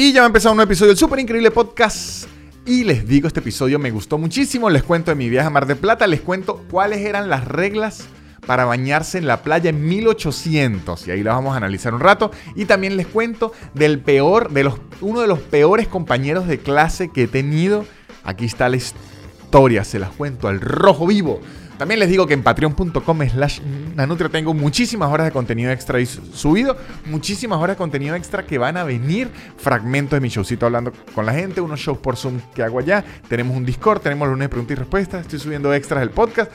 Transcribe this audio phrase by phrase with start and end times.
[0.00, 2.28] Y ya va a empezar un nuevo episodio del súper increíble podcast.
[2.64, 4.70] Y les digo, este episodio me gustó muchísimo.
[4.70, 6.06] Les cuento de mi viaje a Mar de Plata.
[6.06, 8.06] Les cuento cuáles eran las reglas
[8.46, 11.08] para bañarse en la playa en 1800.
[11.08, 12.30] Y ahí la vamos a analizar un rato.
[12.54, 17.08] Y también les cuento del peor, de los, uno de los peores compañeros de clase
[17.08, 17.84] que he tenido.
[18.22, 21.40] Aquí está la historia, se las cuento al rojo vivo.
[21.78, 23.60] También les digo que en patreon.com slash
[23.94, 28.76] nanutria tengo muchísimas horas de contenido extra subido, muchísimas horas de contenido extra que van
[28.76, 32.64] a venir, fragmentos de mi showcito hablando con la gente, unos shows por Zoom que
[32.64, 36.10] hago allá, tenemos un Discord, tenemos lunes de preguntas y respuestas, estoy subiendo extras del
[36.10, 36.50] podcast,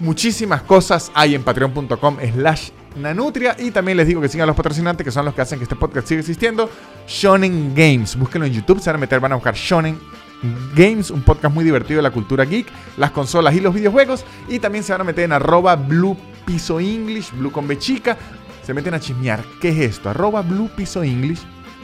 [0.00, 5.02] muchísimas cosas hay en patreon.com slash nanutria y también les digo que sigan los patrocinantes
[5.02, 6.68] que son los que hacen que este podcast siga existiendo,
[7.06, 9.98] Shonen Games, búsquenlo en YouTube, se van a meter, van a buscar Shonen
[10.74, 14.24] Games, un podcast muy divertido de la cultura geek, las consolas y los videojuegos.
[14.48, 18.16] Y también se van a meter en arroba Blue Piso English, Blue con B chica.
[18.64, 19.42] Se meten a chismear.
[19.60, 20.10] ¿Qué es esto?
[20.10, 21.40] Arroba Blue Piso English,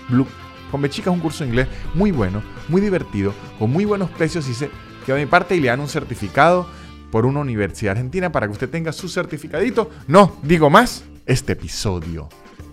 [0.09, 0.27] Blue
[0.71, 4.11] con B chica es un curso de inglés muy bueno, muy divertido, con muy buenos
[4.11, 4.71] precios y se
[5.07, 6.67] queda mi parte y le dan un certificado
[7.13, 9.89] por una universidad argentina para que usted tenga su certificadito.
[10.09, 12.29] No, digo más, este episodio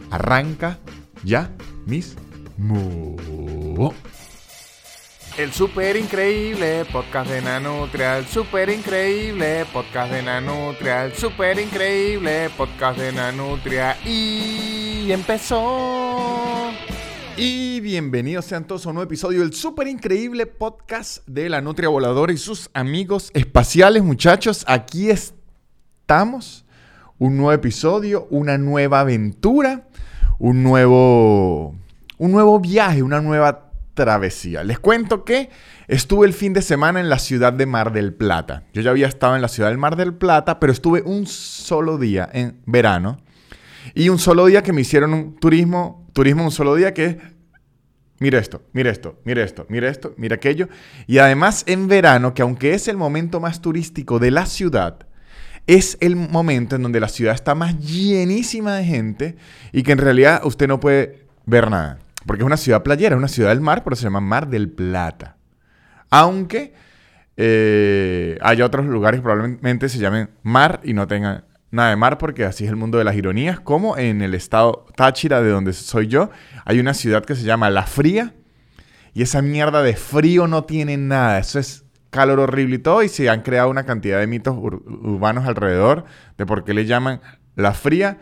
[0.09, 0.79] arranca
[1.23, 1.51] ya
[1.85, 2.21] mismo.
[5.41, 12.51] El super increíble podcast de Nanutria, el super increíble podcast de Nanutria, el super increíble
[12.55, 16.69] podcast de Nanutria y empezó.
[17.35, 21.89] Y bienvenidos sean todos a un nuevo episodio del super increíble podcast de la Nutria
[21.89, 24.63] Voladora y sus amigos espaciales, muchachos.
[24.67, 26.65] Aquí estamos,
[27.17, 29.87] un nuevo episodio, una nueva aventura,
[30.37, 31.73] un nuevo,
[32.19, 34.63] un nuevo viaje, una nueva travesía.
[34.63, 35.49] Les cuento que
[35.87, 38.63] estuve el fin de semana en la ciudad de Mar del Plata.
[38.73, 41.97] Yo ya había estado en la ciudad del Mar del Plata, pero estuve un solo
[41.97, 43.17] día en verano.
[43.93, 47.19] Y un solo día que me hicieron un turismo, turismo un solo día que
[48.19, 50.69] mira esto, mira esto, mira esto, mira esto, mira aquello.
[51.07, 55.07] Y además en verano, que aunque es el momento más turístico de la ciudad,
[55.67, 59.35] es el momento en donde la ciudad está más llenísima de gente
[59.71, 61.99] y que en realidad usted no puede ver nada.
[62.25, 64.69] Porque es una ciudad playera, es una ciudad del mar, pero se llama Mar del
[64.69, 65.37] Plata.
[66.09, 66.73] Aunque
[67.37, 72.17] eh, haya otros lugares que probablemente se llamen mar y no tengan nada de mar,
[72.17, 73.59] porque así es el mundo de las ironías.
[73.59, 76.29] Como en el estado Táchira, de donde soy yo,
[76.65, 78.33] hay una ciudad que se llama La Fría.
[79.13, 81.39] Y esa mierda de frío no tiene nada.
[81.39, 83.03] Eso es calor horrible y todo.
[83.03, 86.05] Y se han creado una cantidad de mitos urbanos alrededor
[86.37, 87.19] de por qué le llaman
[87.55, 88.19] La Fría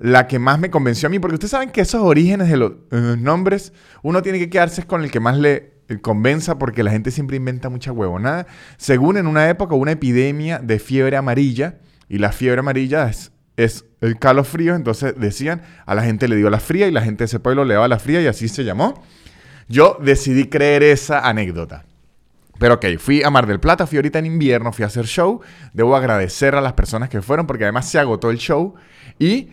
[0.00, 2.72] la que más me convenció a mí, porque ustedes saben que esos orígenes de los,
[2.90, 7.36] nombres, uno tiene que quedarse con el que más le convenza, porque la gente siempre
[7.36, 8.46] inventa mucha huevonada.
[8.78, 11.78] Según en una época una epidemia de fiebre amarilla,
[12.08, 16.48] y la fiebre amarilla es, es el calofrío, entonces decían, a la gente le dio
[16.48, 18.64] la fría y la gente de ese pueblo le daba la fría y así se
[18.64, 19.02] llamó.
[19.68, 21.84] Yo decidí creer esa anécdota.
[22.58, 25.40] Pero ok, fui a Mar del Plata, fui ahorita en invierno, fui a hacer show.
[25.72, 28.74] Debo agradecer a las personas que fueron porque además se agotó el show.
[29.18, 29.50] Y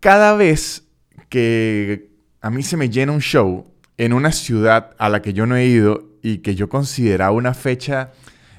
[0.00, 0.88] cada vez
[1.28, 5.46] que a mí se me llena un show en una ciudad a la que yo
[5.46, 8.12] no he ido y que yo consideraba una fecha,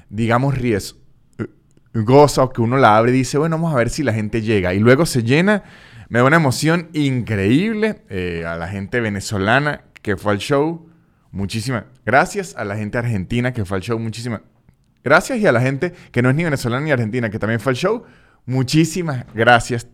[0.08, 4.12] digamos, riesgosa o que uno la abre y dice, bueno, vamos a ver si la
[4.12, 4.72] gente llega.
[4.72, 5.64] Y luego se llena,
[6.08, 10.88] me da una emoción increíble eh, a la gente venezolana que fue al show.
[11.32, 13.98] Muchísimas gracias a la gente argentina que fue al show.
[13.98, 14.42] Muchísimas
[15.02, 15.40] gracias.
[15.40, 17.76] Y a la gente que no es ni venezolana ni argentina que también fue al
[17.76, 18.04] show.
[18.46, 19.88] Muchísimas gracias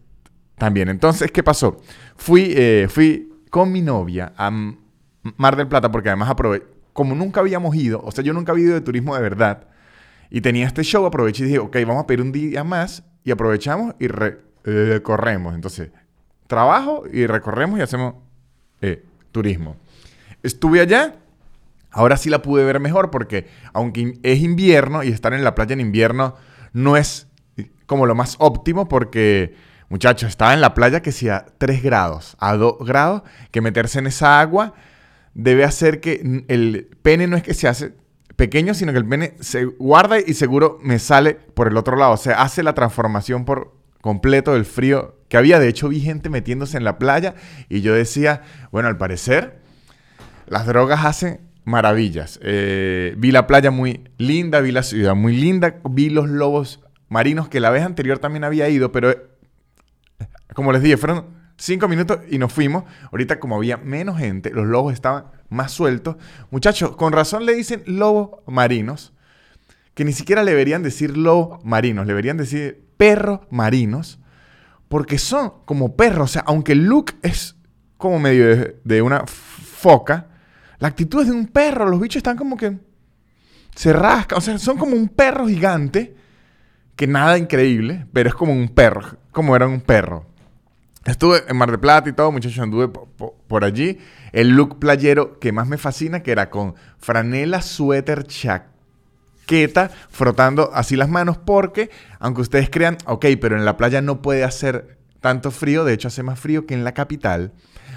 [0.58, 0.88] también.
[0.88, 1.80] Entonces, ¿qué pasó?
[2.16, 4.50] Fui, eh, fui con mi novia a
[5.36, 8.66] Mar del Plata porque además aproveché, como nunca habíamos ido, o sea, yo nunca había
[8.66, 9.68] ido de turismo de verdad,
[10.30, 13.30] y tenía este show, aproveché y dije, ok, vamos a pedir un día más y
[13.30, 15.54] aprovechamos y recorremos.
[15.54, 15.90] Entonces,
[16.46, 18.14] trabajo y recorremos y hacemos
[18.80, 19.76] eh, turismo.
[20.42, 21.16] Estuve allá,
[21.90, 25.72] ahora sí la pude ver mejor porque aunque es invierno y estar en la playa
[25.72, 26.36] en invierno
[26.72, 27.28] no es
[27.86, 29.54] como lo más óptimo porque
[29.88, 33.98] Muchachos, estaba en la playa que si a 3 grados, a 2 grados, que meterse
[33.98, 34.74] en esa agua
[35.34, 37.94] debe hacer que el pene no es que se hace
[38.36, 42.12] pequeño, sino que el pene se guarda y seguro me sale por el otro lado.
[42.12, 45.58] O sea, hace la transformación por completo del frío que había.
[45.58, 47.34] De hecho, vi gente metiéndose en la playa
[47.68, 49.60] y yo decía, bueno, al parecer
[50.46, 52.38] las drogas hacen maravillas.
[52.42, 57.48] Eh, vi la playa muy linda, vi la ciudad muy linda, vi los lobos marinos
[57.48, 59.14] que la vez anterior también había ido, pero
[60.54, 62.84] como les dije, fueron cinco minutos y nos fuimos.
[63.12, 66.16] Ahorita como había menos gente, los lobos estaban más sueltos.
[66.50, 69.12] Muchachos, con razón le dicen lobos marinos,
[69.94, 74.20] que ni siquiera le deberían decir lobos marinos, le deberían decir perros marinos,
[74.88, 76.30] porque son como perros.
[76.30, 77.56] O sea, aunque el look es
[77.96, 80.28] como medio de, una foca,
[80.78, 81.88] la actitud es de un perro.
[81.88, 82.78] Los bichos están como que
[83.74, 84.38] se rascan.
[84.38, 86.14] O sea, son como un perro gigante.
[86.94, 89.17] Que nada increíble, pero es como un perro.
[89.32, 90.26] Como era un perro.
[91.04, 93.98] Estuve en Mar de Plata y todo, muchachos, anduve por allí.
[94.32, 100.96] El look playero que más me fascina, que era con franela, suéter, chaqueta, frotando así
[100.96, 105.50] las manos, porque, aunque ustedes crean, ok, pero en la playa no puede hacer tanto
[105.50, 107.52] frío, de hecho hace más frío que en la capital,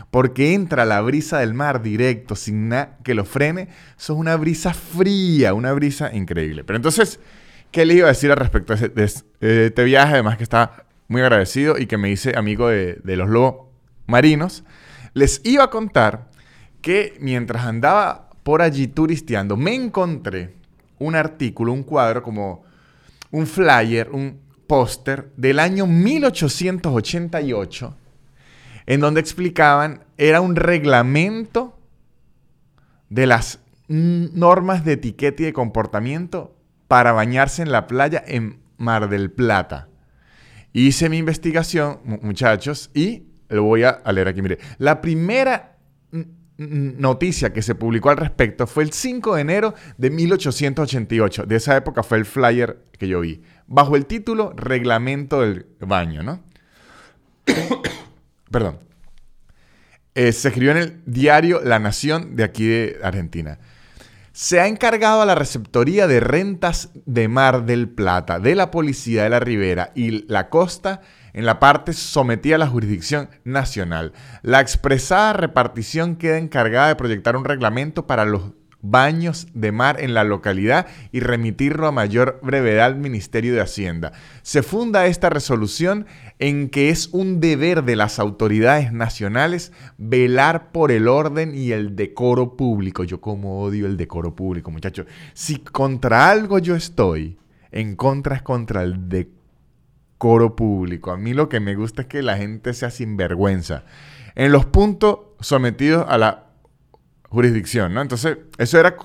[0.09, 3.69] porque entra la brisa del mar directo, sin nada que lo frene.
[3.97, 6.63] Eso es una brisa fría, una brisa increíble.
[6.63, 7.19] Pero entonces,
[7.71, 9.03] ¿qué le iba a decir al respecto de,
[9.39, 10.13] este viaje?
[10.13, 10.80] Además que está
[11.11, 13.67] muy agradecido y que me hice amigo de, los lobos
[14.07, 14.63] marinos.
[15.13, 16.29] Les iba a contar
[16.81, 20.55] que mientras andaba por allí turisteando, me encontré
[20.99, 22.63] un artículo, un cuadro como
[23.29, 27.97] un flyer, un póster del año 1888
[28.85, 31.77] en donde explicaban, era un reglamento
[33.09, 33.59] de las
[33.89, 36.55] normas de etiqueta y de comportamiento
[36.87, 39.89] para bañarse en la playa en Mar del Plata.
[40.73, 44.41] Hice mi investigación, muchachos, y lo voy a leer aquí.
[44.41, 45.71] Mire, la primera
[46.67, 51.45] noticia que se publicó al respecto fue el 5 de enero de 1888.
[51.45, 53.41] De esa época fue el flyer que yo vi.
[53.67, 56.43] Bajo el título Reglamento del Baño, ¿no?
[58.51, 58.79] Perdón.
[60.13, 63.59] Eh, se escribió en el diario La Nación de aquí de Argentina.
[64.33, 69.23] Se ha encargado a la receptoría de rentas de Mar del Plata, de la Policía
[69.23, 71.01] de la Ribera y la Costa
[71.33, 74.13] en la parte sometida a la jurisdicción nacional.
[74.41, 80.13] La expresada repartición queda encargada de proyectar un reglamento para los baños de mar en
[80.13, 84.11] la localidad y remitirlo a mayor brevedad al Ministerio de Hacienda.
[84.41, 86.05] Se funda esta resolución
[86.39, 91.95] en que es un deber de las autoridades nacionales velar por el orden y el
[91.95, 93.03] decoro público.
[93.03, 95.05] Yo como odio el decoro público, muchachos.
[95.33, 97.37] Si contra algo yo estoy,
[97.71, 101.11] en contra es contra el decoro público.
[101.11, 103.83] A mí lo que me gusta es que la gente sea sinvergüenza.
[104.35, 106.50] En los puntos sometidos a la
[107.31, 108.01] jurisdicción, ¿no?
[108.01, 108.95] Entonces, eso era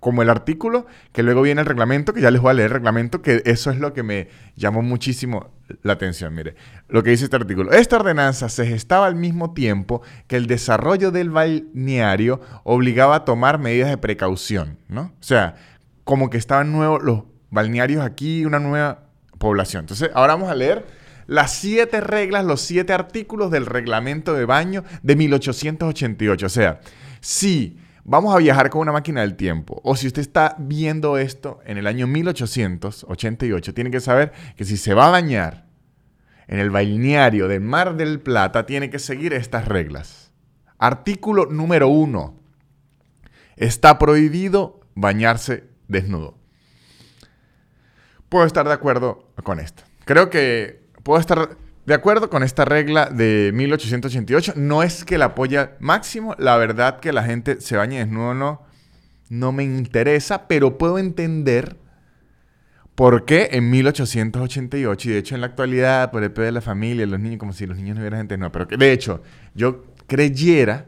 [0.00, 2.74] como el artículo, que luego viene el reglamento, que ya les voy a leer el
[2.74, 5.50] reglamento, que eso es lo que me llamó muchísimo
[5.82, 6.34] la atención.
[6.34, 6.54] Mire,
[6.88, 7.72] lo que dice este artículo.
[7.72, 13.58] Esta ordenanza se gestaba al mismo tiempo que el desarrollo del balneario obligaba a tomar
[13.58, 15.12] medidas de precaución, ¿no?
[15.20, 15.56] O sea,
[16.04, 19.08] como que estaban nuevos los balnearios aquí, una nueva
[19.38, 19.82] población.
[19.82, 20.86] Entonces, ahora vamos a leer
[21.26, 26.46] las siete reglas, los siete artículos del reglamento de baño de 1888.
[26.46, 26.80] O sea,
[27.26, 31.58] si vamos a viajar con una máquina del tiempo, o si usted está viendo esto
[31.66, 35.66] en el año 1888, tiene que saber que si se va a bañar
[36.46, 40.30] en el balneario de Mar del Plata, tiene que seguir estas reglas.
[40.78, 42.38] Artículo número uno.
[43.56, 46.38] Está prohibido bañarse desnudo.
[48.28, 49.82] Puedo estar de acuerdo con esto.
[50.04, 55.26] Creo que puedo estar de acuerdo con esta regla de 1888, no es que la
[55.26, 58.62] apoya máximo, la verdad que la gente se bañe desnudo no,
[59.28, 61.76] no me interesa, pero puedo entender
[62.96, 66.60] por qué en 1888, y de hecho en la actualidad, por el pedo de la
[66.60, 69.22] familia, los niños, como si los niños no hubieran gente, no, pero que de hecho
[69.54, 70.86] yo creyera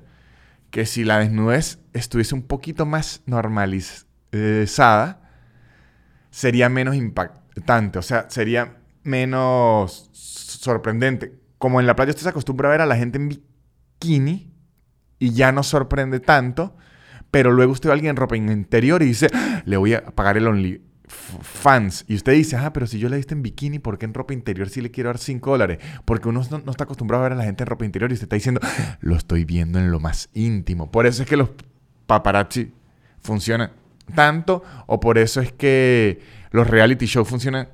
[0.71, 5.21] que si la desnudez estuviese un poquito más normalizada,
[6.31, 10.08] sería menos impactante, o sea, sería menos
[10.59, 11.35] sorprendente.
[11.59, 14.53] Como en la playa usted se acostumbra a ver a la gente en bikini
[15.19, 16.77] y ya no sorprende tanto,
[17.31, 20.05] pero luego usted ve a alguien en ropa interior y dice, ah, le voy a
[20.05, 22.05] pagar el only fans.
[22.09, 24.35] Y usted dice, ah, pero si yo le diste en bikini, ¿por qué en ropa
[24.35, 25.79] interior sí le quiero dar 5 dólares?
[26.05, 28.27] Porque uno no, está acostumbrado a ver a la gente en ropa interior y usted
[28.27, 28.61] está diciendo,
[29.01, 30.91] lo estoy viendo en lo más íntimo.
[30.91, 31.51] Por eso es que los
[32.07, 32.73] paparazzi
[33.21, 33.73] funcionan
[34.15, 37.69] tanto, o por eso es que los reality shows funcionan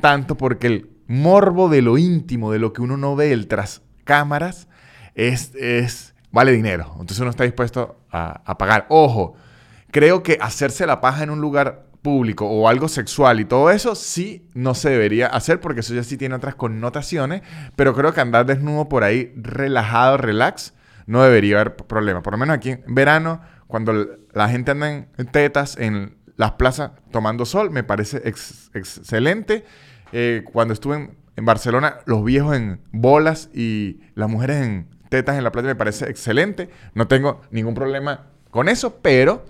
[0.00, 3.82] tanto, porque el morbo de lo íntimo, de lo que uno no ve el tras
[4.04, 4.68] cámaras,
[5.16, 6.86] es, es, vale dinero.
[6.92, 8.86] Entonces uno está dispuesto a, pagar.
[8.90, 9.34] Ojo,
[9.90, 13.96] creo que hacerse la paja en un lugar público o algo sexual y todo eso
[13.96, 17.42] sí no se debería hacer porque eso ya sí tiene otras connotaciones,
[17.74, 20.74] pero creo que andar desnudo por ahí relajado, relax,
[21.06, 22.22] no debería haber problema.
[22.22, 26.92] Por lo menos aquí en verano, cuando la gente anda en tetas en las plazas
[27.10, 29.64] tomando sol, me parece excelente.
[30.12, 30.96] Eh, cuando estuve
[31.36, 35.74] en, Barcelona, los viejos en bolas y las mujeres en tetas en la playa me
[35.74, 36.68] parece excelente.
[36.94, 39.44] No tengo ningún problema con eso, pero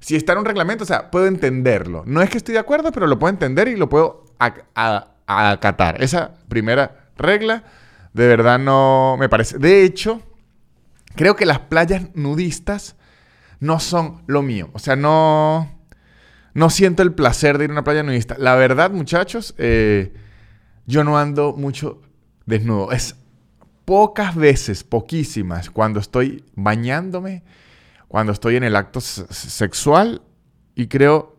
[0.00, 2.02] si está en un reglamento, o sea, puedo entenderlo.
[2.06, 6.02] No es que estoy de acuerdo, pero lo puedo entender y lo puedo acatar.
[6.02, 7.62] Esa primera regla,
[8.12, 9.58] de verdad no me parece.
[9.58, 10.20] De hecho,
[11.14, 12.96] creo que las playas nudistas
[13.60, 14.70] no son lo mío.
[14.72, 15.81] O sea, no,
[16.54, 18.36] no siento el placer de ir a una playa nudista.
[18.38, 20.12] La verdad, muchachos, eh,
[20.86, 22.02] yo no ando mucho
[22.46, 22.92] desnudo.
[22.92, 23.16] Es
[23.84, 27.42] pocas veces, poquísimas, cuando estoy bañándome,
[28.08, 30.22] cuando estoy en el acto sexual
[30.74, 31.36] y creo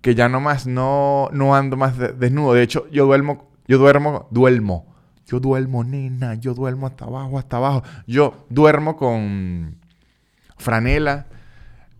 [0.00, 2.54] que ya no más, no, no ando más desnudo.
[2.54, 4.92] De hecho, yo duermo, yo duermo, duermo.
[5.26, 7.82] Yo duermo, nena, yo duermo hasta abajo, hasta abajo.
[8.06, 9.76] Yo duermo con
[10.58, 11.26] franela.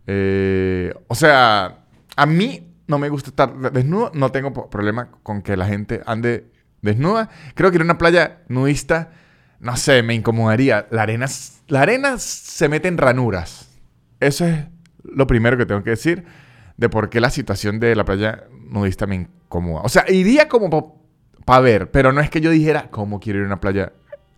[0.07, 1.82] Eh, o sea,
[2.17, 4.11] a mí no me gusta estar desnudo.
[4.15, 6.51] No tengo problema con que la gente ande
[6.83, 7.31] desnuda.
[7.55, 9.11] Creo que en una playa nudista,
[9.61, 10.87] no sé, me incomodaría.
[10.91, 11.27] La arena,
[11.69, 13.69] la arena se mete en ranuras.
[14.21, 14.67] Eso es
[15.05, 16.25] lo primero que tengo que decir
[16.77, 19.83] de por qué la situación de la playa nudista me incomoda.
[19.83, 21.03] O sea, iría como
[21.45, 23.93] para ver, pero no es que yo dijera cómo quiero ir a una playa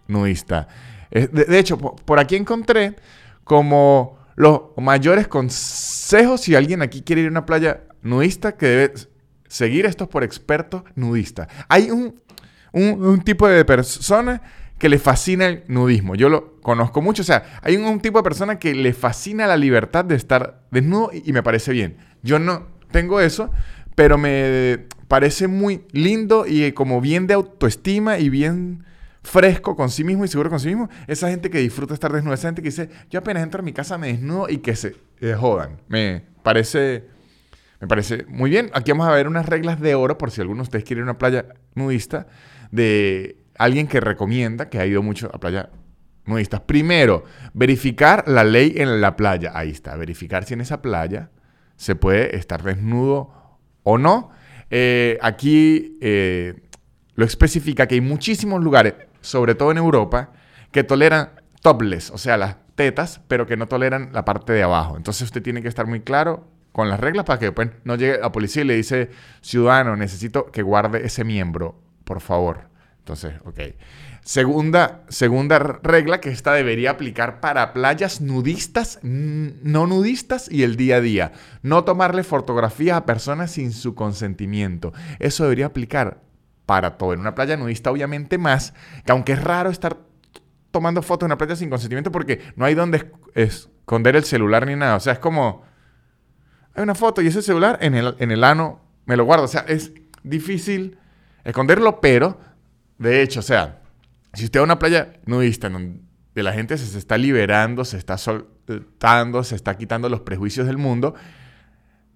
[0.07, 0.69] nudista.
[1.11, 2.97] De, hecho, por aquí encontré
[3.45, 8.95] como los mayores consejos si alguien aquí quiere ir a una playa nudista que debe
[9.49, 11.49] seguir estos por expertos nudistas.
[11.69, 12.21] Hay un,
[12.73, 14.43] un, tipo de persona
[14.79, 16.15] que le fascina el nudismo.
[16.17, 17.23] Yo lo conozco mucho.
[17.23, 21.11] O sea, hay un, tipo de persona que le fascina la libertad de estar desnudo
[21.13, 21.97] y me parece bien.
[22.23, 23.51] Yo no tengo eso,
[23.95, 28.85] pero me parece muy lindo y como bien de autoestima y bien
[29.25, 30.89] fresco con sí mismo y seguro con sí mismo.
[31.09, 33.73] Esa gente que disfruta estar desnudo, esa gente que dice, yo apenas entro a mi
[33.73, 34.95] casa me desnudo y que se
[35.37, 35.81] jodan.
[35.89, 37.05] Me parece,
[37.81, 38.71] me parece muy bien.
[38.75, 41.03] Aquí vamos a ver unas reglas de oro por si alguno de ustedes quiere ir
[41.03, 42.27] a una playa nudista
[42.71, 45.71] de alguien que recomienda, que ha ido mucho a playa
[46.27, 46.61] nudistas.
[46.61, 49.53] Primero, verificar la ley en la playa.
[49.55, 51.31] Ahí está, verificar si en esa playa
[51.77, 54.31] se puede estar desnudo o no.
[54.71, 56.55] Eh, aquí eh,
[57.15, 60.31] lo especifica que hay muchísimos lugares, sobre todo en Europa,
[60.71, 61.31] que toleran
[61.63, 64.97] topless, o sea, las tetas, pero que no toleran la parte de abajo.
[64.97, 68.19] Entonces usted tiene que estar muy claro con las reglas para que después no llegue
[68.19, 72.69] la policía y le dice, ciudadano, necesito que guarde ese miembro, por favor.
[72.99, 73.61] Entonces, ok.
[74.23, 80.97] Segunda, segunda regla que esta debería aplicar para playas nudistas, no nudistas y el día
[80.97, 81.33] a día.
[81.63, 84.93] No tomarle fotografías a personas sin su consentimiento.
[85.19, 86.23] Eso debería aplicar
[86.67, 87.13] para todo.
[87.13, 89.99] En una playa nudista, obviamente más, que aunque es raro estar
[90.71, 94.75] tomando fotos en una playa sin consentimiento porque no hay donde esconder el celular ni
[94.75, 94.97] nada.
[94.97, 95.63] O sea, es como,
[96.75, 99.45] hay una foto y ese celular en el, en el ano me lo guardo.
[99.45, 99.93] O sea, es
[100.23, 100.99] difícil
[101.45, 102.41] esconderlo, pero
[102.99, 103.83] de hecho, o sea,
[104.33, 107.97] si usted va a una playa nudista en donde la gente se, está liberando, se
[107.97, 111.15] está soltando, se está quitando los prejuicios del mundo,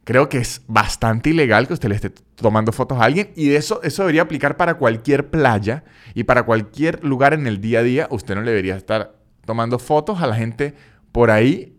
[0.09, 3.83] creo que es bastante ilegal que usted le esté tomando fotos a alguien y eso,
[3.83, 5.85] eso debería aplicar para cualquier playa
[6.15, 8.09] y para cualquier lugar en el día a día.
[8.11, 10.75] Usted no debería estar tomando fotos a la gente
[11.12, 11.77] por ahí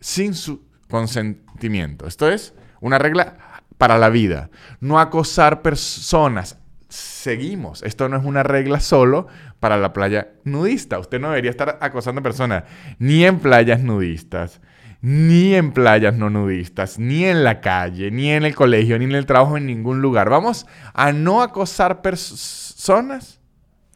[0.00, 2.06] sin su consentimiento.
[2.06, 3.36] Esto es una regla
[3.76, 4.48] para la vida.
[4.80, 7.82] No acosar personas seguimos.
[7.82, 9.26] Esto no es una regla solo
[9.60, 10.98] para la playa nudista.
[10.98, 12.64] Usted no debería estar acosando personas
[12.98, 14.62] ni en playas nudistas,
[15.02, 19.14] ni en playas no nudistas, ni en la calle, ni en el colegio, ni en
[19.16, 20.30] el trabajo, en ningún lugar.
[20.30, 23.40] Vamos a no acosar personas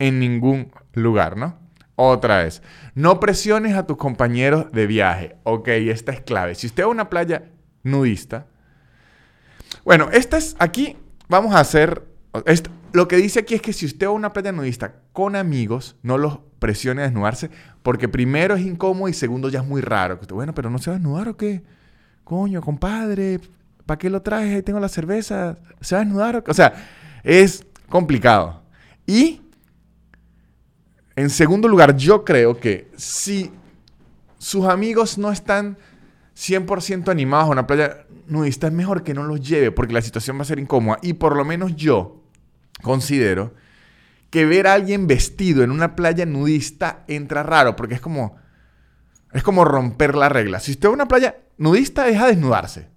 [0.01, 1.59] en ningún lugar, ¿no?
[1.95, 2.61] Otra vez,
[2.95, 5.37] no presiones a tus compañeros de viaje.
[5.45, 6.57] Ok, esta es clave.
[6.57, 7.45] Si usted va a una playa
[7.85, 8.47] nudista,
[9.85, 10.97] bueno, esta es aquí,
[11.29, 12.03] vamos a hacer
[12.97, 15.97] lo que dice aquí es que si usted va a una playa nudista con amigos,
[16.03, 17.51] no los presione a desnudarse,
[17.83, 20.19] porque primero es incómodo y segundo ya es muy raro.
[20.31, 21.63] Bueno, pero no se va a desnudar o qué?
[22.25, 23.39] Coño, compadre,
[23.85, 24.55] ¿para qué lo traes?
[24.55, 25.59] Ahí tengo la cerveza.
[25.83, 26.45] ¿Se va a desnudar?
[26.49, 26.73] O sea,
[27.23, 28.63] es complicado.
[29.07, 29.43] Y,
[31.17, 33.51] en segundo lugar, yo creo que si
[34.39, 35.77] sus amigos no están
[36.35, 40.39] 100% animados a una playa nudista, es mejor que no los lleve porque la situación
[40.39, 40.99] va a ser incómoda.
[41.03, 42.23] Y por lo menos yo,
[42.83, 43.55] considero
[44.31, 48.37] que ver a alguien vestido en una playa nudista entra raro, porque es como,
[49.33, 50.61] es como romper la regla.
[50.61, 52.89] Si usted va a una playa nudista, deja desnudarse.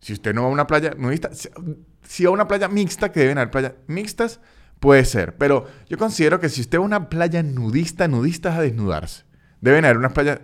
[0.00, 3.20] Si usted no va a una playa nudista, si, va a una playa mixta, que
[3.20, 4.40] deben haber playas mixtas,
[4.80, 5.36] puede ser.
[5.36, 9.24] Pero yo considero que si usted va a una playa nudista, nudista, a desnudarse.
[9.60, 10.40] Deben haber unas playas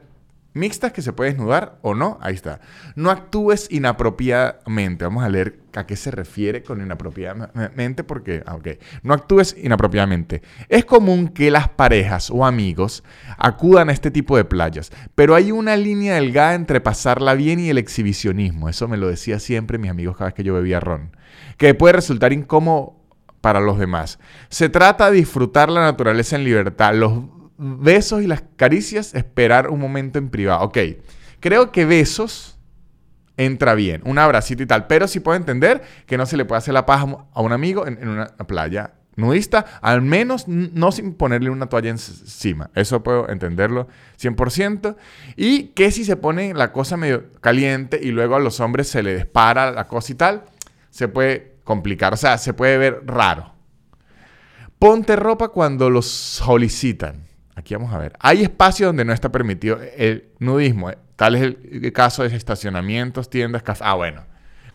[0.58, 2.60] mixtas que se puede desnudar o no, ahí está.
[2.96, 5.04] No actúes inapropiadamente.
[5.04, 8.68] Vamos a leer a qué se refiere con inapropiadamente porque, ah, ok,
[9.02, 10.42] no actúes inapropiadamente.
[10.68, 13.04] Es común que las parejas o amigos
[13.38, 17.70] acudan a este tipo de playas, pero hay una línea delgada entre pasarla bien y
[17.70, 18.68] el exhibicionismo.
[18.68, 21.16] Eso me lo decía siempre mis amigos cada vez que yo bebía ron,
[21.56, 22.96] que puede resultar incómodo
[23.40, 24.18] para los demás.
[24.48, 26.94] Se trata de disfrutar la naturaleza en libertad.
[26.94, 30.64] Los besos y las caricias, esperar un momento en privado.
[30.64, 30.78] Ok,
[31.40, 32.58] creo que besos
[33.36, 36.58] entra bien, un abracito y tal, pero sí puedo entender que no se le puede
[36.58, 41.50] hacer la paja a un amigo en, una playa nudista, al menos no sin ponerle
[41.50, 42.70] una toalla encima.
[42.74, 43.88] Eso puedo entenderlo
[44.20, 44.96] 100%.
[45.36, 49.02] Y que si se pone la cosa medio caliente y luego a los hombres se
[49.02, 50.44] les dispara la cosa y tal,
[50.90, 53.54] se puede complicar, o sea, se puede ver raro.
[54.78, 57.27] Ponte ropa cuando los solicitan.
[57.58, 58.12] Aquí vamos a ver.
[58.20, 60.90] Hay espacios donde no está permitido el nudismo.
[60.90, 63.88] Eh, tal es el caso de estacionamientos, tiendas, casas.
[63.88, 64.22] Ah, bueno.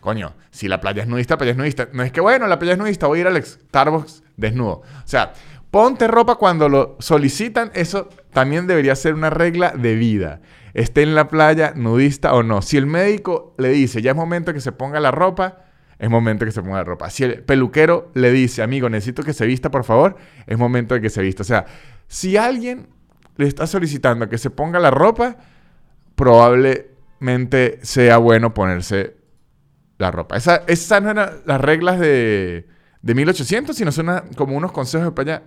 [0.00, 1.88] Coño, si la playa es nudista, playa es nudista.
[1.94, 4.82] No es que, bueno, la playa es nudista, voy a ir al Starbucks desnudo.
[4.82, 5.32] O sea,
[5.70, 7.70] ponte ropa cuando lo solicitan.
[7.72, 10.42] Eso también debería ser una regla de vida.
[10.74, 12.60] Esté en la playa nudista o no.
[12.60, 15.64] Si el médico le dice, ya es momento que se ponga la ropa,
[15.98, 17.08] es momento que se ponga la ropa.
[17.08, 21.00] Si el peluquero le dice, amigo, necesito que se vista, por favor, es momento de
[21.00, 21.42] que se vista.
[21.42, 21.64] O sea,
[22.14, 22.86] si alguien
[23.34, 25.36] le está solicitando que se ponga la ropa,
[26.14, 29.16] probablemente sea bueno ponerse
[29.98, 30.36] la ropa.
[30.36, 32.68] Esa, esas no eran las reglas de,
[33.02, 34.06] de 1800, sino son
[34.36, 35.42] como unos consejos de playa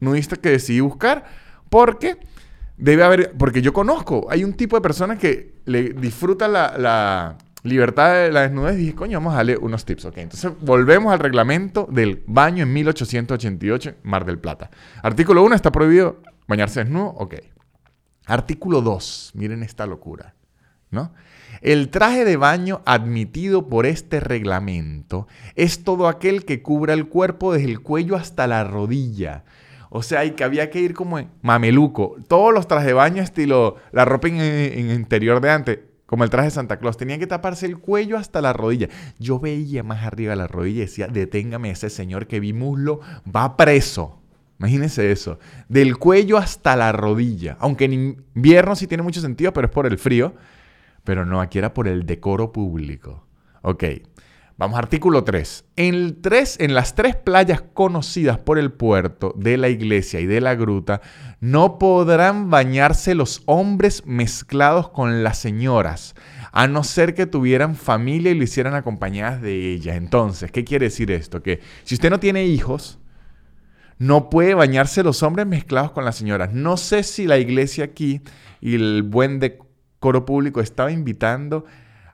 [0.00, 1.26] nudista que decidí buscar
[1.68, 2.16] porque
[2.78, 7.36] debe haber, porque yo conozco, hay un tipo de personas que le disfruta la
[7.68, 10.18] libertad de la desnudez, dije, coño, vamos a darle unos tips, ok.
[10.18, 14.70] Entonces volvemos al reglamento del baño en 1888, Mar del Plata.
[15.02, 17.34] Artículo 1, está prohibido bañarse desnudo, ok.
[18.26, 20.34] Artículo 2, miren esta locura,
[20.90, 21.12] ¿no?
[21.60, 27.52] El traje de baño admitido por este reglamento es todo aquel que cubra el cuerpo
[27.52, 29.44] desde el cuello hasta la rodilla.
[29.90, 32.16] O sea, y que había que ir como mameluco.
[32.28, 35.78] Todos los trajes de baño estilo la ropa en, en interior de antes
[36.08, 36.96] como el traje de Santa Claus.
[36.96, 38.88] Tenía que taparse el cuello hasta la rodilla.
[39.18, 43.00] Yo veía más arriba de la rodilla y decía, deténgame ese señor que vi muslo,
[43.24, 44.18] va preso.
[44.58, 45.38] Imagínense eso.
[45.68, 47.58] Del cuello hasta la rodilla.
[47.60, 47.92] Aunque en
[48.34, 50.34] invierno sí tiene mucho sentido, pero es por el frío.
[51.04, 53.26] Pero no, aquí era por el decoro público.
[53.60, 53.84] Ok.
[54.58, 55.66] Vamos, artículo 3.
[55.76, 56.18] En,
[56.58, 61.00] en las tres playas conocidas por el puerto, de la iglesia y de la gruta,
[61.38, 66.16] no podrán bañarse los hombres mezclados con las señoras,
[66.50, 69.94] a no ser que tuvieran familia y lo hicieran acompañadas de ella.
[69.94, 71.40] Entonces, ¿qué quiere decir esto?
[71.40, 72.98] Que si usted no tiene hijos,
[73.98, 76.52] no puede bañarse los hombres mezclados con las señoras.
[76.52, 78.22] No sé si la iglesia aquí
[78.60, 81.64] y el buen decoro público estaba invitando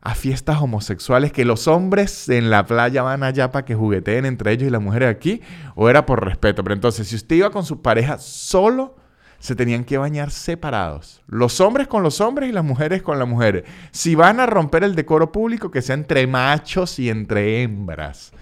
[0.04, 4.52] a fiestas homosexuales que los hombres en la playa van allá para que jugueteen entre
[4.52, 5.40] ellos y las mujeres aquí,
[5.74, 6.62] o era por respeto.
[6.62, 8.96] Pero entonces, si usted iba con su pareja solo,
[9.38, 11.22] se tenían que bañar separados.
[11.26, 13.64] Los hombres con los hombres y las mujeres con las mujeres.
[13.92, 18.32] Si van a romper el decoro público, que sea entre machos y entre hembras.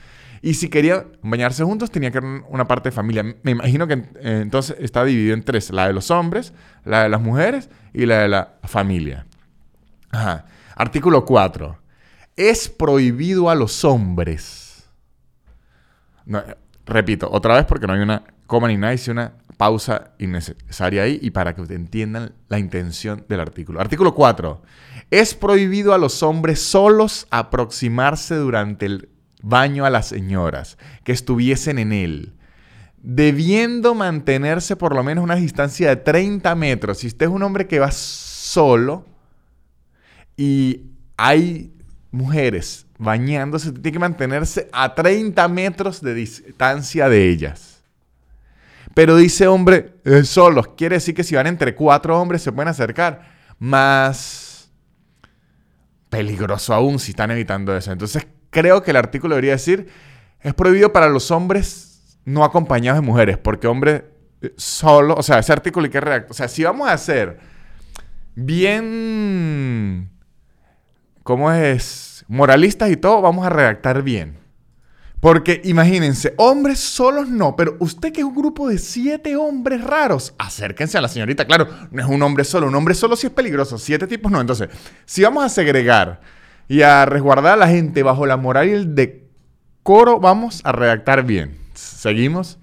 [0.43, 3.23] Y si querían bañarse juntos, tenía que haber una parte de familia.
[3.43, 6.53] Me imagino que eh, entonces está dividido en tres: la de los hombres,
[6.85, 9.27] la de las mujeres y la de la familia.
[10.11, 10.47] Ajá.
[10.77, 11.79] Artículo 4.
[12.37, 14.89] Es prohibido a los hombres.
[16.87, 21.31] repito, otra vez porque no hay una coma ni nada, una pausa innecesaria ahí y
[21.31, 23.81] para que entiendan la intención del artículo.
[23.81, 24.63] Artículo 4.
[25.11, 29.09] Es prohibido a los hombres solos aproximarse durante el
[29.43, 32.35] baño a las señoras que estuviesen en él,
[33.03, 36.99] debiendo mantenerse por lo menos una distancia de 30 metros.
[36.99, 39.05] Si usted es un hombre que va solo,
[40.37, 40.83] y
[41.17, 41.73] hay
[42.11, 47.83] mujeres bañándose, tiene que mantenerse a 30 metros de distancia de ellas.
[48.95, 52.69] Pero dice hombre, eh, solos, quiere decir que si van entre cuatro hombres se pueden
[52.69, 53.33] acercar.
[53.59, 54.71] Más
[56.11, 57.91] peligroso aún si están evitando eso.
[57.91, 59.89] Entonces creo que el artículo debería decir,
[60.41, 64.05] es prohibido para los hombres no acompañados de mujeres, porque hombre
[64.43, 66.31] eh, solo, o sea, ese artículo hay que redactar.
[66.31, 67.39] O sea, si vamos a hacer
[68.35, 70.11] bien
[71.23, 72.25] ¿cómo es?
[72.29, 74.43] Moralistas y todo, vamos a redactar bien.
[75.23, 80.35] Porque imagínense, hombres solos no, pero usted que es un grupo de siete hombres raros,
[80.37, 81.47] acérquense a la señorita.
[81.47, 84.41] Claro, no es un hombre solo, un hombre solo sí es peligroso, siete tipos no.
[84.41, 84.69] Entonces,
[85.05, 86.21] si vamos a segregar
[86.67, 91.25] y a resguardar a la gente bajo la moral y el decoro, vamos a redactar
[91.25, 91.57] bien.
[91.75, 92.59] ¿Seguimos?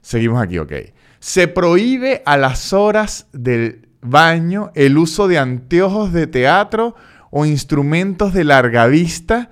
[0.00, 0.72] Seguimos aquí, ok.
[1.20, 6.96] Se prohíbe a las horas del baño el uso de anteojos de teatro
[7.38, 9.50] o instrumentos de larga vista,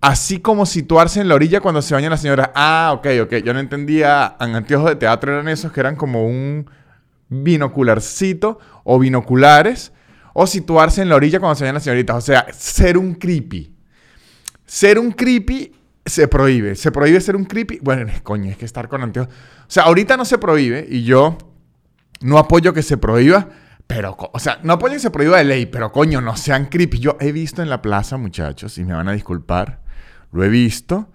[0.00, 2.50] así como situarse en la orilla cuando se baña la señora.
[2.54, 3.34] Ah, ok, ok.
[3.44, 4.36] Yo no entendía.
[4.40, 6.70] En anteojos de teatro eran esos que eran como un
[7.28, 9.92] binocularcito o binoculares.
[10.32, 12.16] O situarse en la orilla cuando se bañan las señoritas.
[12.16, 13.76] O sea, ser un creepy.
[14.64, 15.74] Ser un creepy
[16.06, 16.74] se prohíbe.
[16.74, 17.80] Se prohíbe ser un creepy.
[17.82, 19.30] Bueno, coño, es que estar con anteojos.
[19.30, 21.36] O sea, ahorita no se prohíbe y yo
[22.22, 23.50] no apoyo que se prohíba,
[23.86, 26.98] pero, o sea, no apoyo que se de ley, pero coño, no sean creepy.
[26.98, 29.80] Yo he visto en la plaza, muchachos, y me van a disculpar,
[30.32, 31.10] lo he visto,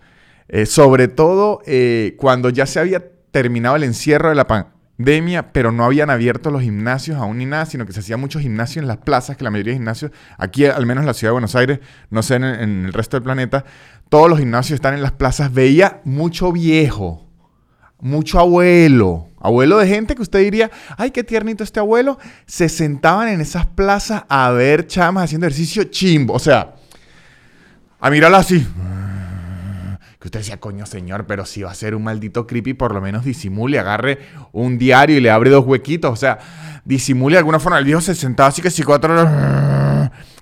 [0.47, 5.71] eh, sobre todo eh, cuando ya se había terminado el encierro de la pandemia, pero
[5.71, 8.87] no habían abierto los gimnasios aún ni nada, sino que se hacía mucho gimnasio en
[8.87, 11.55] las plazas, que la mayoría de gimnasios, aquí al menos en la ciudad de Buenos
[11.55, 11.79] Aires,
[12.11, 13.65] no sé en, en el resto del planeta,
[14.09, 15.53] todos los gimnasios están en las plazas.
[15.53, 17.27] Veía mucho viejo,
[17.99, 23.27] mucho abuelo, abuelo de gente que usted diría, ay, qué tiernito este abuelo, se sentaban
[23.29, 26.75] en esas plazas a ver chamas haciendo ejercicio chimbo, o sea,
[27.99, 28.65] a mirarlo así.
[30.19, 32.99] Que usted decía, coño señor, pero si va a ser un maldito creepy, por lo
[32.99, 34.19] menos disimule, agarre
[34.51, 36.39] un diario y le abre dos huequitos, o sea,
[36.83, 37.79] disimule de alguna forma.
[37.79, 39.15] El viejo se sentaba así que si cuatro...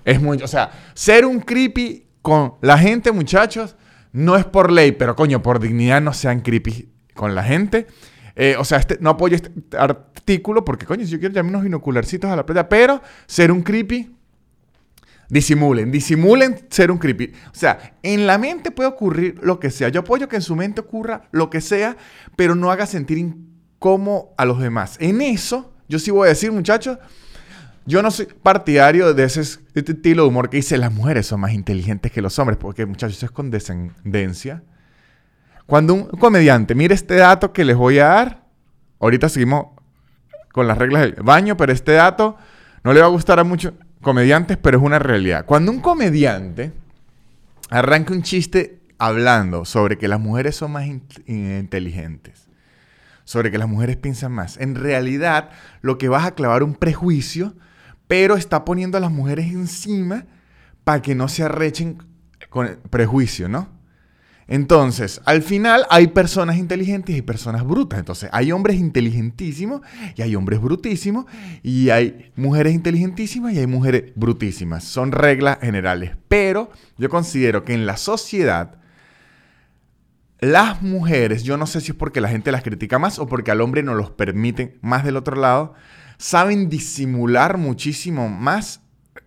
[0.04, 3.76] Es muy, o sea, ser un creepy con la gente, muchachos,
[4.14, 7.88] no es por ley, pero coño, por dignidad no sean creepy con la gente.
[8.40, 11.64] Eh, o sea, este, no apoyo este artículo porque, coño, si yo quiero llamar unos
[11.64, 14.16] binocularcitos a la playa, pero ser un creepy,
[15.28, 17.34] disimulen, disimulen ser un creepy.
[17.52, 19.90] O sea, en la mente puede ocurrir lo que sea.
[19.90, 21.98] Yo apoyo que en su mente ocurra lo que sea,
[22.36, 24.98] pero no haga sentir incómodo a los demás.
[25.00, 27.00] En eso, yo sí voy a decir, muchachos,
[27.88, 31.54] yo no soy partidario de ese estilo de humor que dice las mujeres son más
[31.54, 34.62] inteligentes que los hombres, porque muchachos, eso es condescendencia.
[35.68, 38.44] Cuando un comediante, mire este dato que les voy a dar,
[39.00, 39.68] ahorita seguimos
[40.54, 42.38] con las reglas del baño, pero este dato
[42.84, 45.46] no le va a gustar a muchos comediantes, pero es una realidad.
[45.46, 46.72] Cuando un comediante
[47.70, 50.88] arranca un chiste hablando sobre que las mujeres son más
[51.26, 52.48] inteligentes,
[53.26, 55.50] sobre que las mujeres piensan más, en realidad
[55.82, 57.56] lo que vas a clavar un prejuicio,
[58.08, 60.24] pero está poniendo a las mujeres encima
[60.86, 61.98] para que no se arrechen
[62.50, 63.77] con el prejuicio, ¿no?
[64.48, 68.00] Entonces, al final hay personas inteligentes y personas brutas.
[68.00, 69.82] Entonces, hay hombres inteligentísimos
[70.16, 71.26] y hay hombres brutísimos
[71.64, 74.86] y hay mujeres inteligentísimas y hay mujeres brutísimas.
[74.86, 76.16] Son reglas generales.
[76.30, 78.80] Pero yo considero que en la sociedad,
[80.40, 83.52] las mujeres, yo no sé si es porque la gente las critica más o porque
[83.52, 85.74] al hombre no los permiten más del otro lado,
[86.18, 88.82] saben disimular muchísimo más,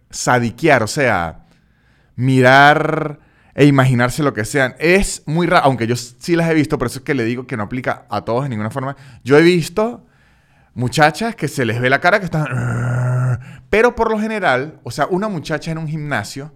[0.08, 1.44] sadiquear, o sea,
[2.16, 3.20] mirar
[3.54, 4.74] e imaginarse lo que sean.
[4.78, 7.46] Es muy raro, aunque yo sí las he visto, por eso es que le digo
[7.46, 8.96] que no aplica a todos de ninguna forma.
[9.24, 10.06] Yo he visto
[10.74, 12.46] muchachas que se les ve la cara que están...
[13.70, 16.52] Pero por lo general, o sea, una muchacha en un gimnasio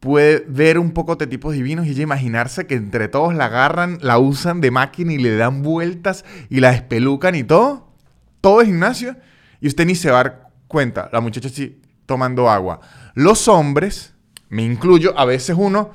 [0.00, 3.98] puede ver un poco de tipos divinos y ella imaginarse que entre todos la agarran,
[4.02, 7.92] la usan de máquina y le dan vueltas y la espelucan y todo.
[8.40, 9.16] Todo es gimnasio.
[9.60, 11.08] Y usted ni se va a dar cuenta.
[11.12, 12.80] La muchacha sí tomando agua.
[13.14, 14.14] Los hombres
[14.48, 15.90] me incluyo, a veces uno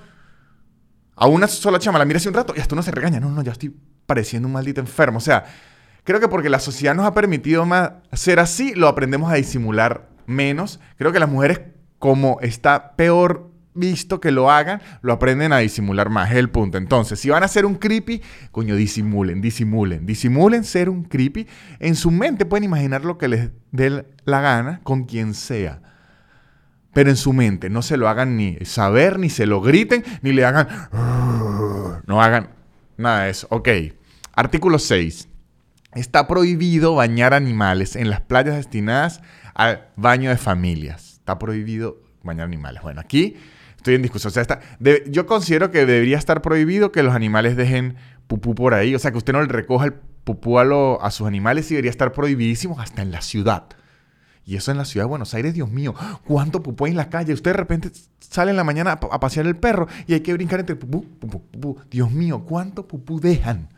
[1.15, 3.19] a una sola chama la mira hace un rato y hasta uno se regaña.
[3.19, 5.19] No, no, ya estoy pareciendo un maldito enfermo.
[5.19, 5.45] O sea,
[6.03, 10.09] creo que porque la sociedad nos ha permitido más ser así, lo aprendemos a disimular
[10.25, 10.79] menos.
[10.97, 11.61] Creo que las mujeres,
[11.99, 16.31] como está peor visto que lo hagan, lo aprenden a disimular más.
[16.31, 16.77] Es el punto.
[16.77, 21.47] Entonces, si van a ser un creepy, coño, disimulen, disimulen, disimulen ser un creepy.
[21.79, 25.81] En su mente pueden imaginar lo que les dé la gana con quien sea
[26.93, 27.69] pero en su mente.
[27.69, 30.67] No se lo hagan ni saber, ni se lo griten, ni le hagan...
[32.05, 32.49] No hagan
[32.97, 33.47] nada de eso.
[33.49, 33.69] Ok.
[34.33, 35.27] Artículo 6.
[35.93, 39.21] Está prohibido bañar animales en las playas destinadas
[39.53, 41.13] al baño de familias.
[41.13, 42.81] Está prohibido bañar animales.
[42.81, 43.37] Bueno, aquí
[43.77, 44.31] estoy en discusión.
[44.31, 44.59] O sea,
[45.07, 47.95] yo considero que debería estar prohibido que los animales dejen
[48.27, 48.95] pupú por ahí.
[48.95, 51.91] O sea, que usted no le recoja el pupú a, a sus animales y debería
[51.91, 53.65] estar prohibidísimo hasta en la ciudad.
[54.51, 57.09] Y eso en la ciudad de Buenos Aires, Dios mío, cuánto pupú hay en la
[57.09, 57.31] calle.
[57.31, 60.59] Usted de repente sale en la mañana a, pasear el perro y hay que brincar
[60.59, 61.79] entre pupú, pupú, pupú.
[61.89, 63.69] Dios mío, cuánto pupú dejan.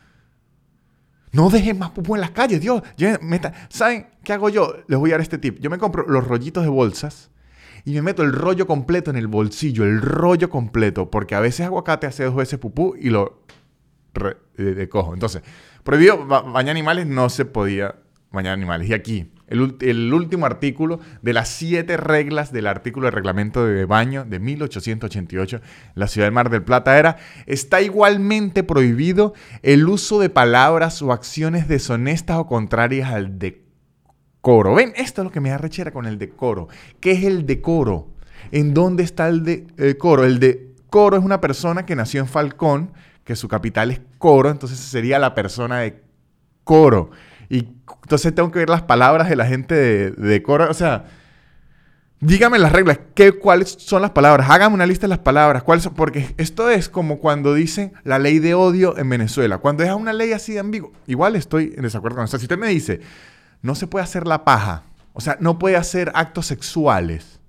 [1.31, 2.81] No dejen más pupú en las calles, Dios.
[3.69, 4.73] ¿Saben qué hago yo?
[4.87, 5.59] Les voy a dar este tip.
[5.59, 7.29] Yo me compro los rollitos de bolsas
[7.85, 11.67] y me meto el rollo completo en el bolsillo, el rollo completo, porque a veces
[11.67, 13.43] aguacate hace dos veces pupú y lo
[14.55, 15.13] recojo.
[15.13, 15.43] Entonces,
[15.83, 17.93] prohibido bañar animales, no se podía
[18.31, 18.89] bañar animales.
[18.89, 24.25] Y aquí, el, último artículo de las siete reglas del artículo de reglamento de baño
[24.25, 25.61] de 1888,
[25.95, 31.11] la ciudad de Mar del Plata era, está igualmente prohibido el uso de palabras o
[31.11, 34.75] acciones deshonestas o contrarias al decoro.
[34.75, 36.67] Ven, esto es lo que me da rechera con el decoro.
[36.99, 38.09] ¿Qué es el decoro?
[38.51, 40.25] ¿En dónde está el decoro?
[40.25, 42.91] El decoro es una persona que nació en Falcón,
[43.23, 46.01] que su capital es Coro, entonces sería la persona de
[46.63, 47.11] Coro.
[47.53, 47.67] Y
[48.01, 49.75] entonces tengo que ver las palabras de la gente
[50.09, 50.71] de, coro.
[50.71, 51.05] O sea,
[52.19, 52.99] dígame las reglas.
[53.13, 54.49] ¿qué, ¿Cuáles son las palabras?
[54.49, 55.61] Hágame una lista de las palabras.
[55.61, 55.93] ¿cuáles son?
[55.93, 59.59] Porque esto es como cuando dicen la ley de odio en Venezuela.
[59.59, 62.39] Cuando es una ley así de ambigua, igual estoy en desacuerdo con eso.
[62.39, 63.01] Si usted me dice,
[63.61, 64.85] no se puede hacer la paja.
[65.13, 67.39] O sea, no puede hacer actos sexuales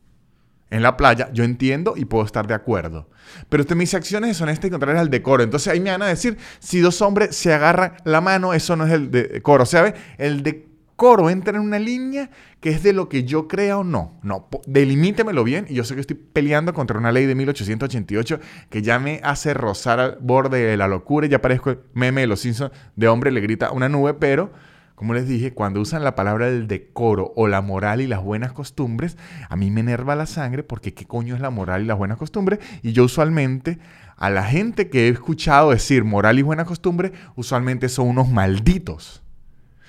[0.75, 1.31] en la playa.
[1.33, 3.09] Yo entiendo y puedo estar de acuerdo.
[3.49, 5.45] Pero usted me dice acciones deshonestas y contrarias al decoro.
[5.45, 8.85] Entonces ahí me van a decir, si dos hombres se agarran la mano, eso no
[8.85, 9.63] es el decoro.
[9.63, 12.29] O sea, el decoro entra en una línea
[12.61, 14.19] que es de lo que yo crea o no.
[14.25, 15.67] No, delimítemelo bien.
[15.69, 19.55] Y yo sé que estoy peleando contra una ley de 1888 que ya me hace
[19.55, 21.29] rozar al borde de la locura.
[21.29, 24.51] Ya parezco el meme de los Simpsons de hombre le grita una nube, pero
[24.95, 28.53] como les dije, cuando usan la palabra del decoro o la moral y las buenas
[28.53, 29.17] costumbres,
[29.49, 32.17] a mí me enerva la sangre porque qué coño es la moral y las buenas
[32.17, 32.61] costumbres.
[32.83, 33.79] Y yo usualmente,
[34.17, 39.25] a la gente que he escuchado decir moral y buena costumbre, usualmente son unos malditos.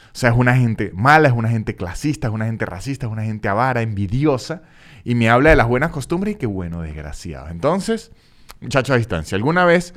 [0.07, 3.11] O sea, es una gente mala, es una gente clasista, es una gente racista, es
[3.11, 4.63] una gente avara, envidiosa.
[5.03, 7.49] Y me habla de las buenas costumbres y qué bueno, desgraciado.
[7.49, 8.11] Entonces,
[8.59, 9.93] muchachos a distancia, ¿alguna vez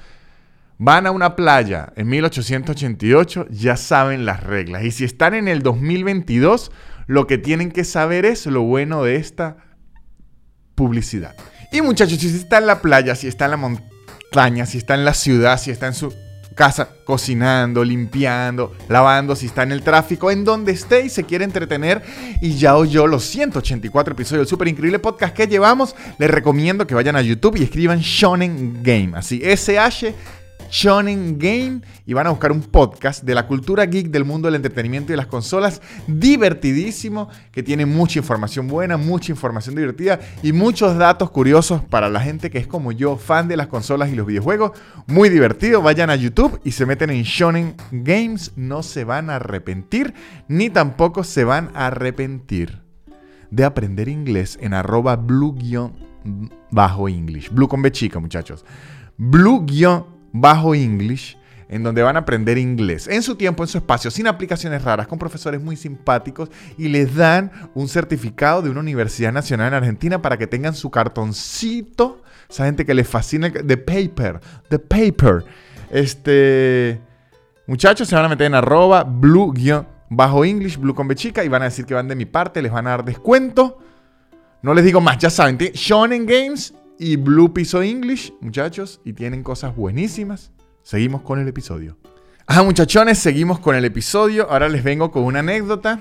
[0.79, 4.85] van a una playa en 1888, ya saben las reglas.
[4.85, 6.71] Y si están en el 2022,
[7.07, 9.57] lo que tienen que saber es lo bueno de esta
[10.75, 11.35] publicidad.
[11.73, 15.05] Y muchachos, si está en la playa, si está en la montaña, si está en
[15.05, 16.15] la ciudad, si está en su
[16.55, 21.45] casa cocinando, limpiando, lavando, si está en el tráfico, en donde esté y se quiere
[21.45, 22.03] entretener
[22.41, 26.97] y ya oyó los 184 episodios del super increíble podcast que llevamos, les recomiendo que
[26.97, 30.15] vayan a YouTube y escriban Shonen Game, así S-H
[30.71, 34.57] Shonen Game y van a buscar un podcast de la cultura geek del mundo del
[34.57, 40.97] entretenimiento y las consolas divertidísimo que tiene mucha información buena, mucha información divertida y muchos
[40.97, 44.27] datos curiosos para la gente que es como yo, fan de las consolas y los
[44.27, 44.73] videojuegos.
[45.07, 49.37] Muy divertido, vayan a YouTube y se meten en Shonen Games, no se van a
[49.37, 50.15] arrepentir
[50.49, 52.83] ni tampoco se van a arrepentir
[53.51, 55.91] de aprender inglés en arroba blue-english.
[57.51, 58.65] Blue con B chica, muchachos.
[59.17, 59.65] Blue
[60.33, 61.37] bajo English,
[61.69, 65.07] en donde van a aprender inglés en su tiempo, en su espacio, sin aplicaciones raras,
[65.07, 70.23] con profesores muy simpáticos y les dan un certificado de una universidad nacional en Argentina
[70.23, 72.23] para que tengan su cartoncito.
[72.49, 75.45] Esa gente que les fascina, the paper, the paper.
[75.91, 76.99] Este,
[77.67, 79.53] muchachos, se van a meter en arroba blue
[80.09, 82.73] bajo English, blue con bechica y van a decir que van de mi parte, les
[82.73, 83.79] van a dar descuento.
[84.63, 89.43] No les digo más, ya saben, Shonen Games y Blue Piso English, muchachos, y tienen
[89.43, 90.51] cosas buenísimas.
[90.83, 91.97] Seguimos con el episodio.
[92.47, 94.51] Ah, muchachones, seguimos con el episodio.
[94.51, 96.01] Ahora les vengo con una anécdota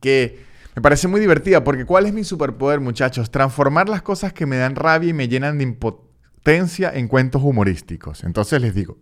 [0.00, 0.44] que
[0.74, 3.30] me parece muy divertida, porque ¿cuál es mi superpoder, muchachos?
[3.30, 8.24] Transformar las cosas que me dan rabia y me llenan de impotencia en cuentos humorísticos.
[8.24, 8.96] Entonces les digo,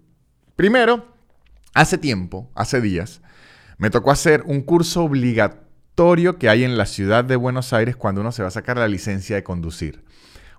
[0.57, 1.15] primero,
[1.75, 3.21] hace tiempo, hace días,
[3.79, 8.23] me tocó hacer un curso obligatorio que hay en la ciudad de Buenos Aires cuando
[8.23, 10.07] uno se va a sacar la licencia de conducir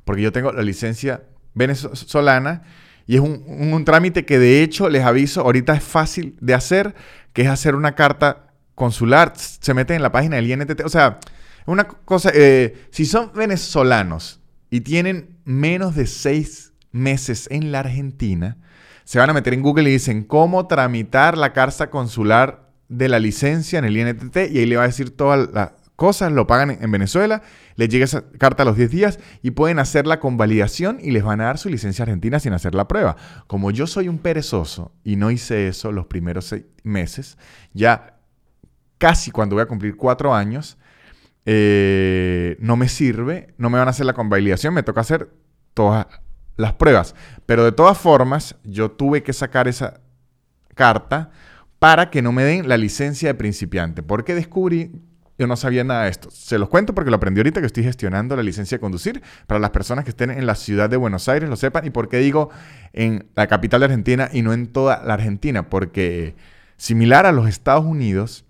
[0.08, 1.22] porque yo tengo la licencia
[1.54, 2.64] venezolana
[3.06, 6.96] y es un, trámite que de hecho les aviso, ahorita es fácil de hacer,
[7.34, 11.20] que es hacer una carta consular, se mete en la página del INTT, o sea,
[11.66, 14.40] una cosa, eh, si son venezolanos
[14.70, 18.58] y tienen menos de seis meses en la Argentina,
[19.04, 23.20] se van a meter en Google y dicen cómo tramitar la carta consular de la
[23.20, 26.78] licencia en el INTT y ahí le va a decir todas las cosas, lo pagan
[26.82, 27.42] en Venezuela
[27.78, 31.24] les llega esa carta a los 10 días y pueden hacer la convalidación y les
[31.24, 33.16] van a dar su licencia argentina sin hacer la prueba.
[33.46, 37.38] Como yo soy un perezoso y no hice eso los primeros seis meses,
[37.74, 38.18] ya
[38.98, 40.78] casi cuando voy a cumplir cuatro años,
[41.46, 45.30] eh, no me sirve, no me van a hacer la convalidación, me toca hacer
[45.76, 46.08] todas
[46.58, 47.14] las pruebas.
[47.46, 50.02] Pero de todas formas, yo tuve que sacar esa
[50.74, 51.30] carta
[51.78, 55.00] para que no me den la licencia de principiante, porque descubrí
[55.38, 56.30] yo no sabía nada de esto.
[56.32, 59.60] Se los cuento porque lo aprendí ahorita que estoy gestionando la licencia de conducir para
[59.60, 61.86] las personas que estén en la ciudad de Buenos Aires, lo sepan.
[61.86, 62.50] ¿Y por qué digo
[62.94, 65.70] en la capital de Argentina y no en toda la Argentina?
[65.70, 66.36] Porque
[66.78, 68.46] similar a los Estados Unidos,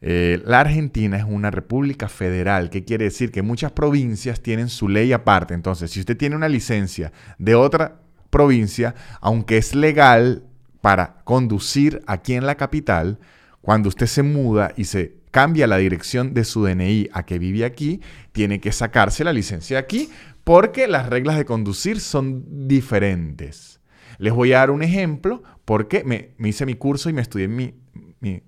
[0.00, 4.88] eh, la Argentina es una república federal, que quiere decir que muchas provincias tienen su
[4.88, 5.54] ley aparte.
[5.54, 10.44] Entonces, si usted tiene una licencia de otra provincia, aunque es legal
[10.80, 13.18] para conducir aquí en la capital,
[13.60, 17.64] cuando usted se muda y se cambia la dirección de su DNI a que vive
[17.64, 18.00] aquí,
[18.32, 20.10] tiene que sacarse la licencia aquí
[20.44, 23.80] porque las reglas de conducir son diferentes.
[24.18, 27.74] Les voy a dar un ejemplo porque me, hice mi curso y me estudié mi,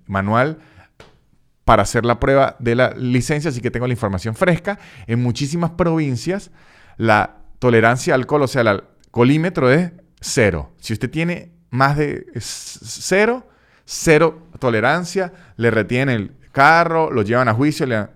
[0.07, 0.57] manual
[1.63, 4.79] para hacer la prueba de la licencia, así que tengo la información fresca.
[5.05, 6.51] En muchísimas provincias
[6.97, 10.73] la tolerancia al alcohol, o sea, el alcoholímetro es cero.
[10.79, 13.47] Si usted tiene más de cero,
[13.85, 18.07] cero tolerancia, le retiene el carro, lo llevan a juicio, le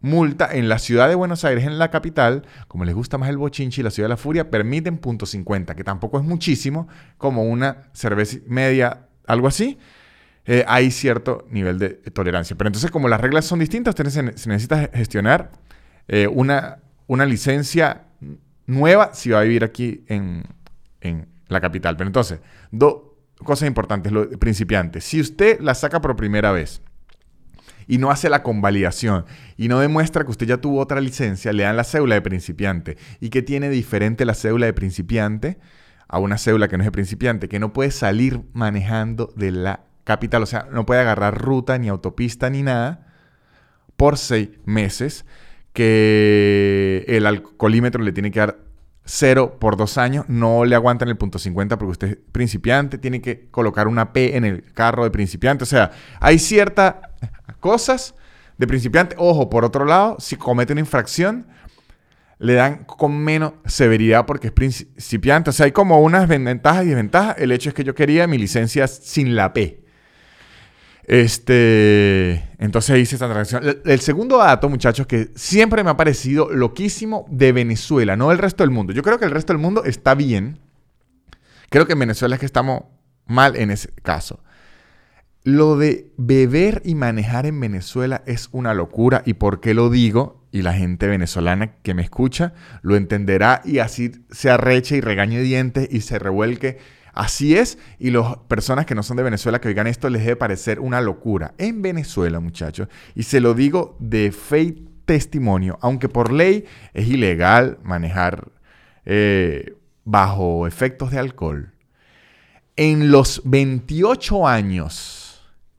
[0.00, 0.48] multa.
[0.52, 3.80] En la ciudad de Buenos Aires, en la capital, como les gusta más el bochinchi
[3.80, 8.38] y la ciudad de la furia, permiten .50, que tampoco es muchísimo, como una cerveza
[8.46, 9.78] media, algo así.
[10.44, 12.56] eh, hay cierto nivel de tolerancia.
[12.56, 15.52] Pero entonces, como las reglas son distintas, usted se, necesita gestionar
[16.08, 18.06] eh, una, una licencia
[18.66, 20.42] nueva si va a vivir aquí en,
[21.00, 21.96] en la capital.
[21.96, 22.40] Pero entonces,
[22.72, 23.02] dos
[23.44, 25.00] cosas importantes, lo principiante.
[25.00, 26.82] Si usted la saca por primera vez
[27.86, 29.24] y no hace la convalidación
[29.56, 32.96] y no demuestra que usted ya tuvo otra licencia, le dan la cédula de principiante.
[33.20, 35.58] ¿Y qué tiene diferente la cédula de principiante
[36.08, 37.48] a una cédula que no es de principiante?
[37.48, 41.88] Que no puede salir manejando de la capital, o sea, no puede agarrar ruta ni
[41.88, 43.06] autopista ni nada
[43.96, 45.24] por seis meses,
[45.72, 48.58] que el alcoholímetro le tiene que dar
[49.04, 53.20] cero por dos años, no le aguantan el punto 50 porque usted es principiante, tiene
[53.20, 56.96] que colocar una P en el carro de principiante, o sea, hay ciertas
[57.60, 58.14] cosas
[58.58, 59.16] de principiante.
[59.18, 61.46] Ojo, por otro lado, si comete una infracción,
[62.38, 65.50] le dan con menos severidad porque es principiante.
[65.50, 67.36] O sea, hay como unas ventajas y desventajas.
[67.38, 69.82] El hecho es que yo quería mi licencia sin la P.
[71.04, 73.80] Este, entonces hice esta transacción.
[73.84, 78.62] El, segundo dato, muchachos, que siempre me ha parecido loquísimo de Venezuela, no del resto
[78.62, 78.92] del mundo.
[78.92, 80.58] Yo creo que el resto del mundo está bien.
[81.70, 82.84] Creo que en Venezuela es que estamos
[83.26, 84.42] mal en ese caso.
[85.44, 89.22] Lo de beber y manejar en Venezuela es una locura.
[89.26, 90.46] ¿Y por qué lo digo?
[90.52, 92.52] Y la gente venezolana que me escucha
[92.82, 96.78] lo entenderá y así se arreche y regañe dientes y se revuelque
[97.12, 100.36] Así es, y las personas que no son de Venezuela que oigan esto les debe
[100.36, 101.54] parecer una locura.
[101.58, 107.78] En Venezuela, muchachos, y se lo digo de fe testimonio, aunque por ley es ilegal
[107.82, 108.48] manejar
[109.04, 109.74] eh,
[110.04, 111.74] bajo efectos de alcohol,
[112.76, 115.21] en los 28 años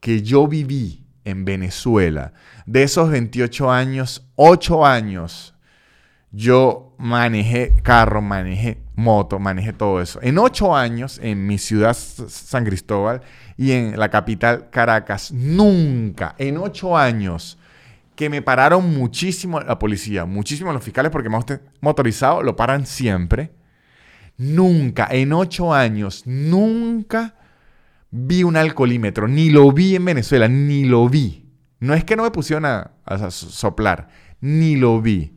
[0.03, 2.33] que yo viví en Venezuela,
[2.65, 5.55] de esos 28 años, 8 años,
[6.29, 10.19] yo manejé carro, manejé moto, manejé todo eso.
[10.21, 13.21] En ocho años, en mi ciudad San Cristóbal
[13.55, 17.57] y en la capital Caracas, nunca, en ocho años,
[18.17, 21.45] que me pararon muchísimo la policía, muchísimo los fiscales, porque más
[21.79, 23.51] motorizado lo paran siempre.
[24.35, 27.35] Nunca, en ocho años, nunca
[28.15, 31.49] vi un alcoholímetro, ni lo vi en Venezuela, ni lo vi.
[31.79, 32.91] No es que no me pusieron a
[33.31, 34.07] soplar,
[34.39, 35.33] ni lo vi.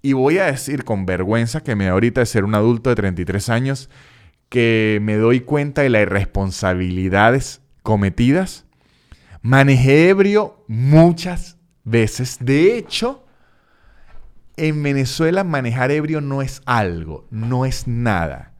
[0.00, 2.96] Y voy a decir con vergüenza que me da ahorita de ser un adulto de
[2.96, 3.90] 33 años
[4.48, 8.66] que me doy cuenta de las irresponsabilidades cometidas.
[9.42, 12.38] Manejé ebrio muchas veces.
[12.40, 13.26] De hecho,
[14.56, 18.53] en Venezuela manejar ebrio no es algo, no es nada.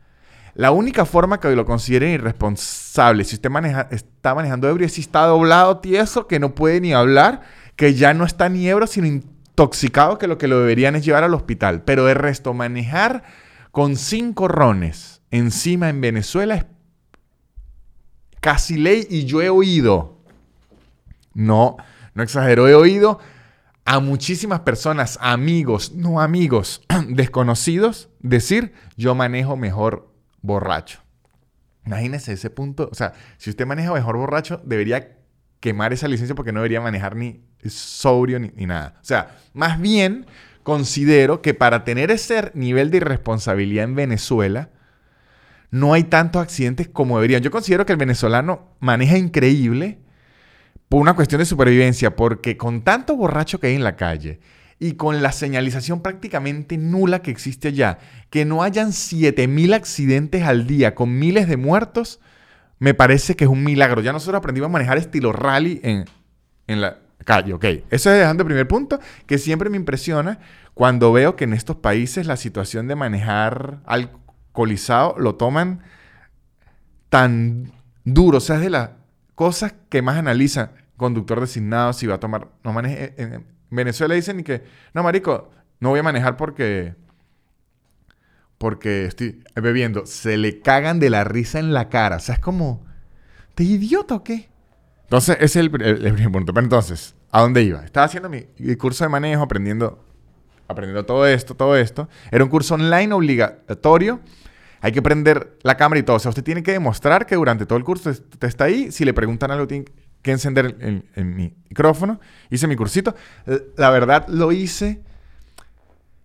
[0.55, 5.01] La única forma que lo consideren irresponsable, si usted maneja, está manejando ebrio, es si
[5.01, 7.43] está doblado, tieso, que no puede ni hablar,
[7.75, 9.21] que ya no está ni ebrio, sino
[9.57, 11.83] toxicado que lo que lo deberían es llevar al hospital.
[11.83, 13.25] Pero de resto, manejar
[13.73, 16.67] con cinco rones encima en Venezuela es
[18.41, 20.21] casi ley y yo he oído,
[21.33, 21.77] no,
[22.15, 23.19] no exagero, he oído
[23.85, 30.14] a muchísimas personas, amigos, no amigos, desconocidos, decir yo manejo mejor
[30.45, 31.01] borracho.
[31.87, 35.17] Imagínese ese punto, o sea, si usted maneja mejor borracho, debería
[35.61, 38.99] quemar esa licencia porque no debería manejar ni sobrio ni, nada.
[39.01, 40.27] O sea, más bien
[40.63, 44.71] considero que para tener ese nivel de irresponsabilidad en Venezuela,
[45.71, 47.43] no hay tantos accidentes como deberían.
[47.43, 49.99] Yo considero que el venezolano maneja increíble
[50.89, 54.41] por una cuestión de supervivencia, porque con tanto borracho que hay en la calle
[54.85, 60.67] y con la señalización prácticamente nula que existe allá, que no hayan 7.000 accidentes al
[60.67, 62.21] día con miles de muertos,
[62.81, 64.03] me parece que es un milagro.
[64.03, 66.05] Ya nosotros aprendimos a manejar estilo rally en,
[66.67, 67.65] en la, calle, ok.
[67.65, 70.39] Eso es dejando el primer punto, que siempre me impresiona
[70.75, 75.81] cuando veo que en estos países la situación de manejar alcoholizado lo toman
[77.09, 77.73] tan
[78.05, 78.37] duro.
[78.37, 78.91] O sea, es de las
[79.35, 83.15] cosas que más analizan conductor designado si va a tomar, no maneje.
[83.17, 86.95] En Venezuela dicen que, no, marico, no voy a manejar porque
[88.59, 92.17] porque estoy bebiendo, se le cagan de la risa en la cara.
[92.17, 92.85] O sea, es como,
[93.55, 94.49] ¿te idiota o qué?
[95.03, 96.55] Entonces, ese es el, primer punto.
[96.55, 97.85] Pero entonces, ¿a dónde iba?
[97.85, 98.47] Estaba haciendo mi,
[98.77, 100.03] curso de manejo, aprendiendo,
[100.67, 102.09] aprendiendo todo esto, todo esto.
[102.31, 104.21] Era un curso online obligatorio.
[104.81, 106.17] Hay que prender la cámara y todo.
[106.17, 108.91] O sea, usted tiene que demostrar que durante todo el curso usted está ahí.
[108.93, 109.85] Si le preguntan algo, tiene
[110.25, 112.19] que encender el, micrófono.
[112.51, 113.15] Hice mi cursito.
[113.77, 115.03] La verdad, lo hice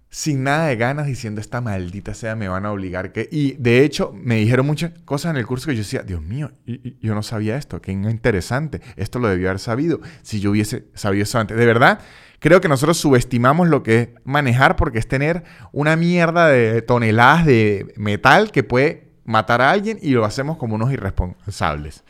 [0.10, 3.84] sin nada de ganas diciendo esta maldita sea me van a obligar que y de
[3.84, 7.22] hecho me dijeron muchas cosas en el curso que yo decía Dios mío yo no
[7.22, 11.56] sabía esto qué interesante esto lo debía haber sabido si yo hubiese sabido eso antes
[11.56, 12.00] de verdad
[12.39, 17.45] creo que nosotros subestimamos lo que es manejar porque es tener una mierda de toneladas
[17.45, 22.04] de metal que puede matar a alguien y lo hacemos como unos irresponsables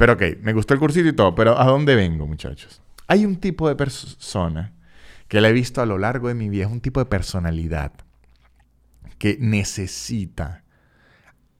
[0.00, 2.80] Pero ok, me gustó el cursito y todo, pero ¿a dónde vengo, muchachos?
[3.06, 4.72] Hay un tipo de persona
[5.28, 7.92] que la he visto a lo largo de mi vida, es un tipo de personalidad
[9.18, 10.64] que necesita,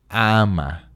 [0.09, 0.90] ama,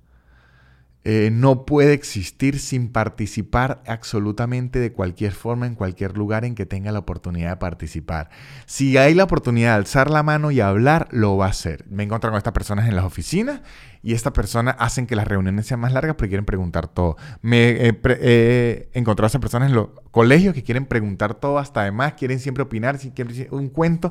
[1.07, 6.65] eh, no puede existir sin participar absolutamente de cualquier forma en cualquier lugar en que
[6.65, 8.31] tenga la oportunidad de participar.
[8.65, 11.85] Si hay la oportunidad de alzar la mano y hablar, lo va a hacer.
[11.91, 13.61] Me encuentro con estas personas en las oficinas
[14.03, 17.17] y estas personas hacen que las reuniones sean más largas porque quieren preguntar todo.
[17.43, 22.15] Me he encontrado a esas personas en los colegios que quieren preguntar todo hasta además,
[22.15, 24.11] quieren siempre opinar, quieren un cuento.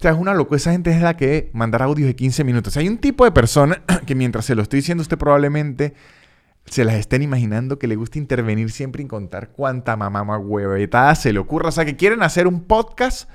[0.00, 0.56] O sea, es una locura.
[0.56, 2.74] Esa gente es la que mandar audios de 15 minutos.
[2.78, 5.92] hay un tipo de persona que mientras se lo estoy diciendo, usted probablemente
[6.64, 11.34] se las estén imaginando que le gusta intervenir siempre y contar cuánta mamá huevetada se
[11.34, 11.68] le ocurra.
[11.68, 13.28] O sea, que quieren hacer un podcast,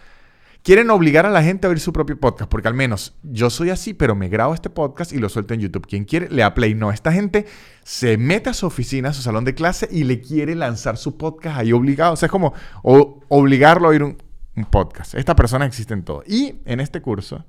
[0.64, 2.50] quieren obligar a la gente a oír su propio podcast.
[2.50, 5.60] Porque al menos yo soy así, pero me grabo este podcast y lo suelto en
[5.60, 5.86] YouTube.
[5.86, 6.74] Quien quiere, le da play.
[6.74, 7.46] No, esta gente
[7.84, 11.16] se mete a su oficina, a su salón de clase y le quiere lanzar su
[11.16, 12.14] podcast ahí obligado.
[12.14, 14.18] O sea, es como obligarlo a oír un,
[14.56, 15.16] un podcast.
[15.16, 16.24] Esta persona existe en todo.
[16.26, 17.46] Y en este curso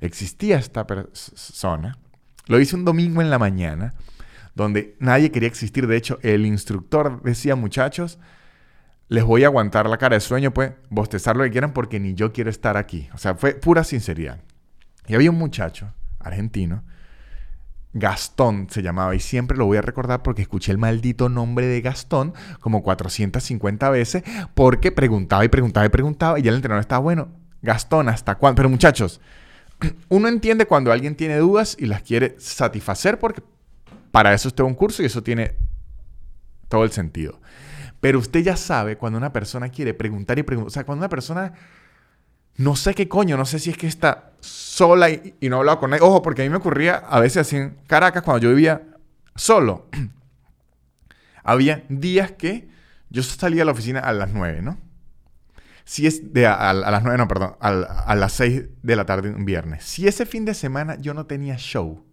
[0.00, 1.98] existía esta persona.
[2.46, 3.94] Lo hice un domingo en la mañana,
[4.54, 5.86] donde nadie quería existir.
[5.86, 8.18] De hecho, el instructor decía, muchachos,
[9.08, 12.14] les voy a aguantar la cara de sueño, pues bostezar lo que quieran porque ni
[12.14, 13.08] yo quiero estar aquí.
[13.14, 14.40] O sea, fue pura sinceridad.
[15.06, 16.82] Y había un muchacho argentino
[17.92, 21.80] Gastón se llamaba y siempre lo voy a recordar porque escuché el maldito nombre de
[21.80, 24.22] Gastón como 450 veces
[24.54, 27.28] porque preguntaba y preguntaba y preguntaba y ya el entrenador estaba bueno.
[27.62, 28.56] Gastón, ¿hasta cuándo?
[28.56, 29.20] Pero muchachos,
[30.08, 33.42] uno entiende cuando alguien tiene dudas y las quiere satisfacer porque
[34.10, 35.56] para eso es un curso y eso tiene
[36.68, 37.40] todo el sentido.
[38.00, 41.08] Pero usted ya sabe cuando una persona quiere preguntar y preguntar, o sea, cuando una
[41.08, 41.54] persona
[42.56, 45.90] no sé qué coño, no sé si es que está sola y, no hablaba con
[45.90, 46.02] nadie.
[46.02, 48.82] Ojo, porque a mí me ocurría a veces así en Caracas cuando yo vivía
[49.34, 49.88] solo.
[51.44, 52.68] Había días que
[53.10, 54.78] yo salía a la oficina a las 9, ¿no?
[55.84, 59.30] Si es de a, las 9, no, perdón, a, a las 6 de la tarde
[59.30, 59.84] un viernes.
[59.84, 62.04] Si ese fin de semana yo no tenía show,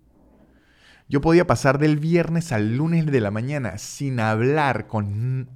[1.09, 5.49] yo podía pasar del viernes al lunes de la mañana sin hablar con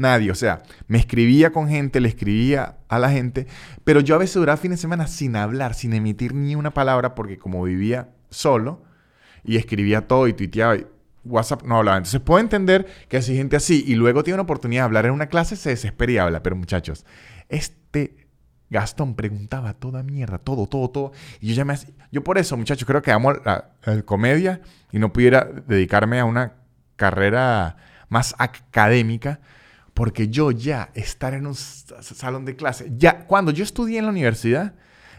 [0.00, 3.46] Nadie, o sea, me escribía con gente, le escribía a la gente,
[3.84, 7.14] pero yo a veces duraba fin de semana sin hablar, sin emitir ni una palabra,
[7.14, 8.82] porque como vivía solo
[9.44, 10.86] y escribía todo y tuiteaba, y
[11.24, 11.98] WhatsApp no hablaba.
[11.98, 15.12] Entonces puedo entender que hay gente así y luego tiene una oportunidad de hablar en
[15.12, 16.42] una clase, se desespera y habla.
[16.42, 17.04] Pero muchachos,
[17.50, 18.26] este
[18.70, 21.12] Gastón preguntaba toda mierda, todo, todo, todo.
[21.40, 21.74] Y yo ya me...
[22.10, 23.70] Yo por eso, muchachos, creo que amo la
[24.06, 26.54] comedia y no pudiera dedicarme a una
[26.96, 27.76] carrera
[28.08, 29.40] más académica
[29.94, 34.10] porque yo ya estar en un salón de clase, ya cuando yo estudié en la
[34.10, 34.74] universidad,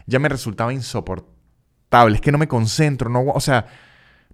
[0.06, 2.14] ya me resultaba insoportable.
[2.14, 3.66] Es que no me concentro, no, o sea,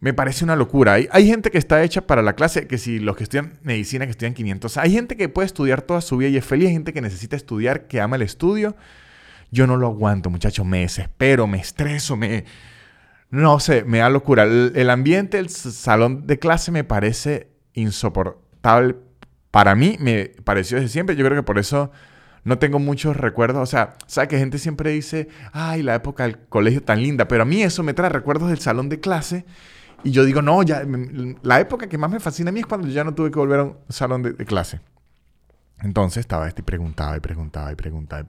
[0.01, 0.95] me parece una locura.
[0.95, 4.05] Hay, hay, gente que está hecha para la clase, que si los que estudian medicina,
[4.05, 6.75] que estudian 500, hay gente que puede estudiar toda su vida y es feliz, hay
[6.75, 8.77] gente que necesita estudiar, que ama el estudio.
[9.51, 12.45] Yo no lo aguanto, muchachos, me desespero, me estreso, me...
[13.31, 14.45] No sé, me da locura.
[14.45, 19.08] El, el ambiente del salón de clase me parece insoportable
[19.59, 21.17] para mí me pareció desde siempre.
[21.17, 21.91] Yo creo que por eso
[22.45, 23.61] no tengo muchos recuerdos.
[23.61, 27.27] O sea, ¿sabes que gente siempre dice, ay, la época del colegio tan linda?
[27.27, 29.47] Pero a mí eso me trae recuerdos del salón de clase.
[30.05, 30.85] Y yo digo, no, ya,
[31.43, 33.39] la época que más me fascina a mí es cuando yo ya no tuve que
[33.41, 34.79] volver a un salón de, clase.
[35.81, 38.25] Entonces estaba este y preguntaba y preguntaba y preguntaba.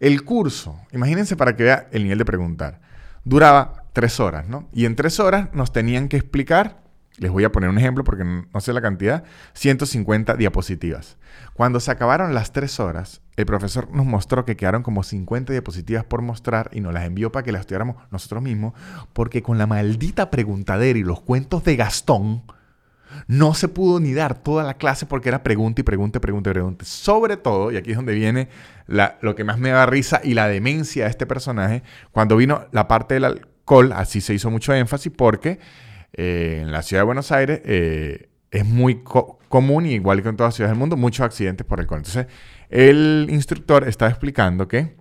[0.00, 2.80] El curso, imagínense para que vea el nivel de preguntar,
[3.22, 4.68] duraba tres horas, ¿no?
[4.72, 6.82] Y en tres horas nos tenían que explicar
[7.18, 11.16] les voy a poner un ejemplo porque no sé la cantidad, 150 diapositivas.
[11.54, 16.04] Cuando se acabaron las tres horas, el profesor nos mostró que quedaron como 50 diapositivas
[16.04, 18.74] por mostrar y nos las envió para que las estudiáramos nosotros mismos,
[19.12, 22.42] porque con la maldita preguntadera y los cuentos de Gastón,
[23.28, 26.50] no se pudo ni dar toda la clase porque era pregunta y pregunta y pregunta
[26.50, 26.84] y pregunta.
[26.84, 28.48] Sobre todo, y aquí es donde viene
[28.88, 32.88] lo que más me da risa y la demencia de este personaje, cuando vino la
[32.88, 35.60] parte del alcohol, así se hizo mucho énfasis porque
[36.16, 40.50] eh, en la ciudad de Buenos Aires eh, es muy común, igual que en todas
[40.50, 41.98] las ciudades del mundo, muchos accidentes por alcohol.
[41.98, 42.26] Entonces,
[42.68, 44.96] el instructor está explicando que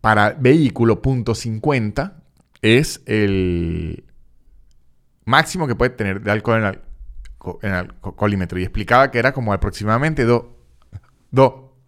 [0.00, 2.22] para vehículo punto 50
[2.62, 4.04] es el
[5.24, 6.80] máximo que puede tener de alcohol en el,
[7.62, 8.58] en alcoholímetro.
[8.58, 10.44] Y explicaba que era como aproximadamente dos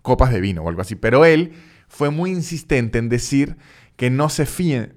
[0.03, 0.95] copas de vino o algo así.
[0.95, 1.55] Pero él
[1.89, 3.57] fue muy insistente en decir
[3.97, 4.95] que no se fíen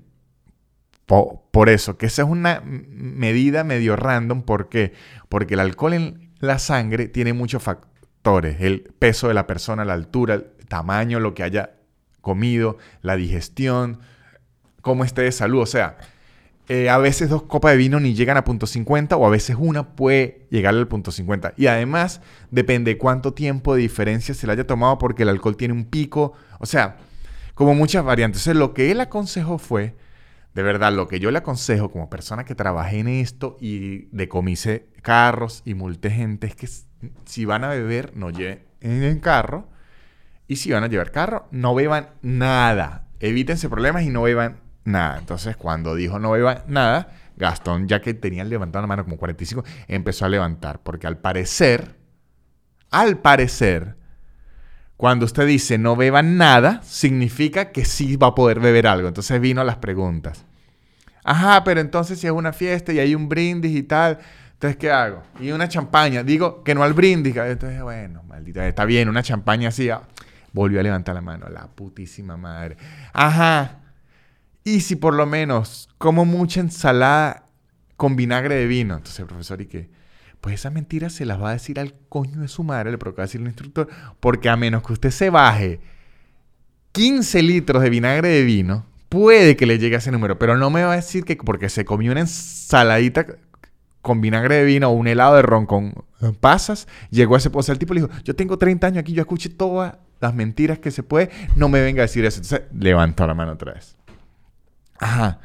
[1.10, 4.44] por, eso, que esa es una medida medio random.
[4.44, 4.94] ¿Por qué?
[5.28, 8.62] Porque el alcohol en la sangre tiene muchos factores.
[8.62, 11.72] El peso de la persona, la altura, el tamaño, lo que haya
[12.22, 14.02] comido, la digestión,
[14.82, 15.62] cómo esté de salud.
[15.62, 15.98] O sea,
[16.68, 19.56] eh, a veces dos copas de vino ni llegan a punto 50 o a veces
[19.58, 21.56] una puede llegar al punto 50.
[21.58, 25.74] Y además depende cuánto tiempo de diferencia se le haya tomado porque el alcohol tiene
[25.74, 26.34] un pico.
[26.60, 26.98] O sea,
[27.56, 28.42] como muchas variantes.
[28.42, 29.96] Entonces lo que él aconsejó fue,
[30.54, 34.90] de verdad, lo que yo le aconsejo como persona que trabajé en esto y decomise
[35.02, 36.68] carros y multé gente es que
[37.26, 39.68] si van a beber, no lleven en carro.
[40.48, 43.08] Y si van a llevar carro, no beban nada.
[43.20, 45.20] Evítense problemas y no beban nada.
[45.20, 49.64] Entonces, cuando dijo no beban nada, Gastón, ya que tenía levantado la mano como 45,
[49.88, 50.82] empezó a levantar.
[50.82, 51.96] Porque al parecer,
[52.90, 53.99] al parecer,
[55.00, 59.08] cuando usted dice no beban nada, significa que sí va a poder beber algo.
[59.08, 60.44] Entonces vino las preguntas.
[61.24, 64.20] Ajá, pero entonces si es una fiesta y hay un brindis y tal,
[64.56, 65.24] entonces, ¿qué hago?
[65.40, 66.22] Y una champaña.
[66.22, 67.34] Digo que no al brindis.
[67.34, 69.90] Entonces, bueno, maldita, está bien, una champaña así.
[69.90, 70.02] Ah,
[70.52, 71.48] volvió a levantar la mano.
[71.48, 72.76] La putísima madre.
[73.14, 73.80] Ajá.
[74.66, 77.46] Y si por lo menos como mucha ensalada
[77.96, 78.98] con vinagre de vino.
[78.98, 79.99] Entonces profesor, ¿y qué?
[80.42, 83.24] Pues esa mentira se las va a decir al coño de su madre, le provoca
[83.24, 83.88] decir el instructor,
[84.20, 85.82] porque a menos que usted se baje
[86.94, 90.70] 15 litros de vinagre de vino, puede que le llegue a ese número, pero no
[90.70, 93.26] me va a decir que porque se comió una ensaladita
[94.02, 95.94] con vinagre de vino o un helado de ron con
[96.40, 97.72] pasas, llegó a ese pozo.
[97.72, 100.92] El tipo le dijo, yo tengo 30 años aquí, yo escuché todas las mentiras que
[100.92, 102.42] se puede, no me venga a decir eso.
[102.42, 103.98] Entonces levantó la mano otra vez.
[105.00, 105.40] Ajá.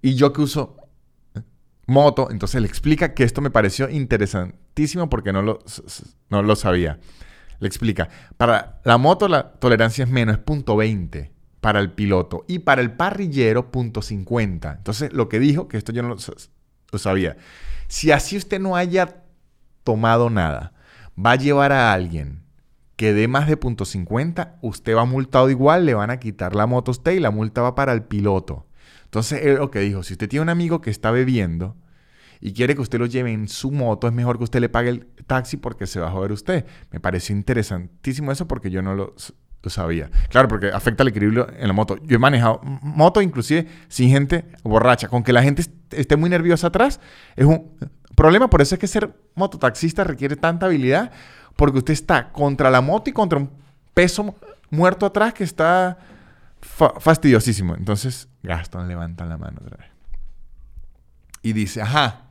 [0.00, 0.76] Y yo que uso
[1.88, 5.58] moto, entonces le explica que esto me pareció interesantísimo porque no lo,
[6.28, 7.00] no lo sabía.
[7.60, 12.44] Le explica, para la moto la tolerancia es menos, es punto 20 para el piloto
[12.46, 14.74] y para el parrillero punto 50.
[14.76, 16.14] Entonces lo que dijo, que esto yo no
[16.92, 17.36] lo sabía,
[17.88, 19.22] si así usted no haya
[19.82, 20.74] tomado nada,
[21.18, 22.44] va a llevar a alguien
[22.96, 26.66] que dé más de punto .50, usted va multado igual, le van a quitar la
[26.66, 28.67] moto usted y la multa va para el piloto.
[29.08, 31.76] Entonces, él lo que dijo, si usted tiene un amigo que está bebiendo
[32.40, 34.90] y quiere que usted lo lleve en su moto, es mejor que usted le pague
[34.90, 36.66] el taxi porque se va a joder usted.
[36.90, 39.14] Me pareció interesantísimo eso porque yo no lo,
[39.64, 40.10] sabía.
[40.28, 41.96] Claro, porque afecta el equilibrio en la moto.
[42.04, 45.08] Yo he manejado moto inclusive sin gente borracha.
[45.08, 47.00] Con que la gente esté muy nerviosa atrás
[47.34, 47.72] es un
[48.14, 48.50] problema.
[48.50, 51.12] Por eso es que ser mototaxista requiere tanta habilidad
[51.56, 53.50] porque usted está contra la moto y contra un
[53.94, 54.34] peso
[54.70, 55.98] muerto atrás que está
[56.60, 57.74] fastidiosísimo.
[57.74, 59.90] Entonces Gastón levanta la mano otra vez.
[61.42, 62.22] Y dice, ajá,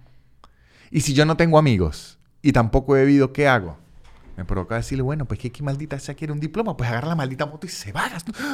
[0.92, 3.78] ¿y si yo no tengo amigos y tampoco he bebido, qué hago?
[4.38, 7.48] me provoca decirle, bueno, pues que, maldita sea quiere un diploma, pues agarra la maldita
[7.48, 8.08] moto y se va.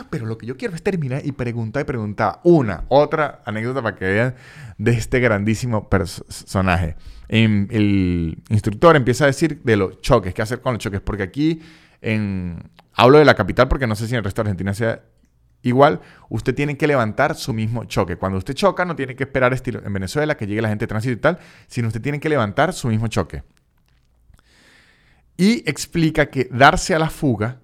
[0.10, 2.40] Pero lo que yo quiero es terminar y preguntar y preguntar.
[2.46, 4.36] Una, otra anécdota para que vean
[4.78, 6.96] de este grandísimo personaje.
[7.28, 11.24] Em, el instructor empieza a decir de los choques, qué hacer con los choques, porque
[11.24, 11.62] aquí
[12.02, 15.02] en, hablo de la capital porque no sé si en el resto de Argentina sea
[15.64, 18.18] igual, usted tiene que levantar su mismo choque.
[18.18, 20.88] Cuando usted choca, no tiene que esperar estilo en Venezuela que llegue la gente de
[20.88, 23.44] tránsito y tal, sino usted tiene que levantar su mismo choque.
[25.36, 27.60] Y explica que darse a la fuga,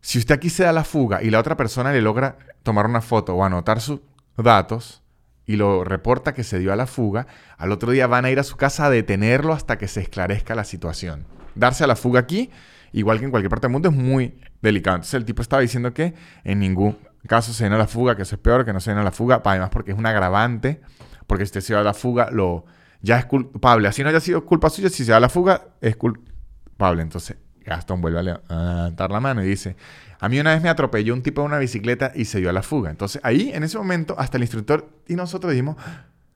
[0.00, 3.00] si usted aquí se da la fuga y la otra persona le logra tomar una
[3.00, 4.00] foto o anotar sus
[4.36, 5.02] datos
[5.46, 7.26] y lo reporta que se dio a la fuga,
[7.56, 10.54] al otro día van a ir a su casa a detenerlo hasta que se esclarezca
[10.54, 11.24] la situación.
[11.54, 12.50] Darse a la fuga aquí,
[12.92, 14.96] igual que en cualquier parte del mundo, es muy delicado.
[14.96, 16.98] Entonces el tipo estaba diciendo que en ningún
[17.28, 19.04] caso se den a la fuga, que eso es peor, que no se den a
[19.04, 20.80] la fuga, además porque es un agravante,
[21.28, 22.64] porque si usted se da a la fuga lo
[23.00, 23.86] ya es culpable.
[23.86, 27.02] Así no haya sido culpa suya, si se da la fuga, es culpable.
[27.02, 29.76] Entonces, Gastón vuelve a levantar la mano y dice,
[30.20, 32.52] a mí una vez me atropelló un tipo en una bicicleta y se dio a
[32.54, 32.90] la fuga.
[32.90, 35.76] Entonces, ahí, en ese momento, hasta el instructor y nosotros dijimos,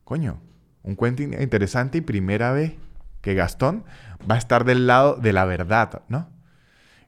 [0.04, 0.42] coño,
[0.82, 2.74] un cuento interesante y primera vez
[3.22, 3.84] que Gastón
[4.30, 6.28] va a estar del lado de la verdad, ¿no?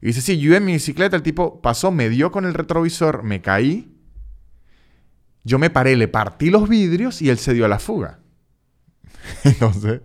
[0.02, 3.22] Y dice, sí, yo en mi bicicleta, el tipo pasó, me dio con el retrovisor,
[3.22, 3.94] me caí,
[5.44, 8.20] yo me paré, le partí los vidrios y él se dio a la fuga.
[9.44, 10.00] Entonces,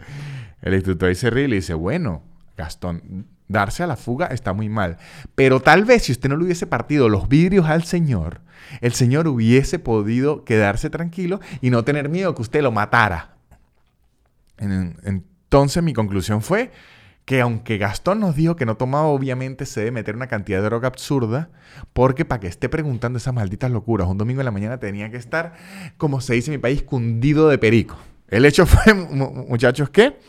[0.62, 2.24] el instructor ahí se ríe y le dice, bueno,
[2.58, 4.98] Gastón, darse a la fuga está muy mal.
[5.36, 8.42] Pero tal vez si usted no le hubiese partido los vidrios al Señor,
[8.82, 13.36] el Señor hubiese podido quedarse tranquilo y no tener miedo que usted lo matara.
[14.58, 16.72] Entonces mi conclusión fue
[17.26, 20.66] que aunque Gastón nos dijo que no tomaba, obviamente se debe meter una cantidad de
[20.66, 21.50] droga absurda,
[21.92, 25.18] porque para que esté preguntando esas malditas locuras, un domingo en la mañana tenía que
[25.18, 25.54] estar,
[25.98, 27.98] como se dice en mi país, cundido de perico.
[28.28, 30.20] El hecho fue, muchachos, que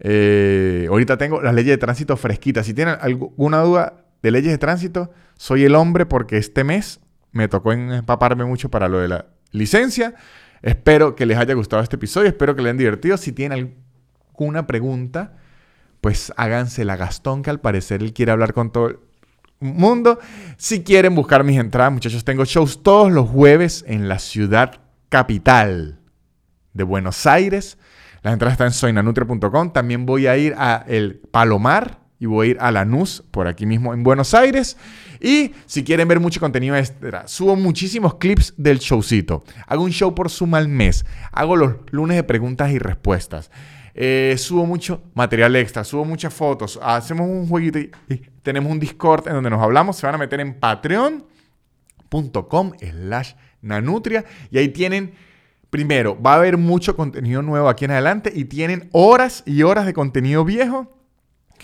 [0.00, 2.64] eh, ahorita tengo las leyes de tránsito fresquitas.
[2.64, 7.00] Si tienen alguna duda de leyes de tránsito, soy el hombre porque este mes
[7.32, 10.14] me tocó empaparme mucho para lo de la licencia.
[10.62, 13.18] Espero que les haya gustado este episodio, espero que les hayan divertido.
[13.18, 13.76] Si tienen
[14.32, 15.36] alguna pregunta,
[16.04, 18.98] pues hágansela a Gastón, que al parecer él quiere hablar con todo el
[19.58, 20.18] mundo.
[20.58, 26.00] Si quieren buscar mis entradas, muchachos, tengo shows todos los jueves en la ciudad capital
[26.74, 27.78] de Buenos Aires.
[28.20, 29.72] Las entradas están en soynanutria.com.
[29.72, 33.64] También voy a ir a el Palomar y voy a ir a Lanús, por aquí
[33.64, 34.76] mismo en Buenos Aires.
[35.22, 39.42] Y si quieren ver mucho contenido extra, subo muchísimos clips del showcito.
[39.66, 41.06] Hago un show por suma al mes.
[41.32, 43.50] Hago los lunes de preguntas y respuestas.
[43.94, 46.78] Eh, subo mucho material extra, subo muchas fotos.
[46.82, 49.96] Hacemos un jueguito y, y tenemos un Discord en donde nos hablamos.
[49.96, 51.22] Se van a meter en patreon.com
[52.78, 55.14] slash nanutria y ahí tienen
[55.74, 59.86] Primero, va a haber mucho contenido nuevo aquí en adelante y tienen horas y horas
[59.86, 60.96] de contenido viejo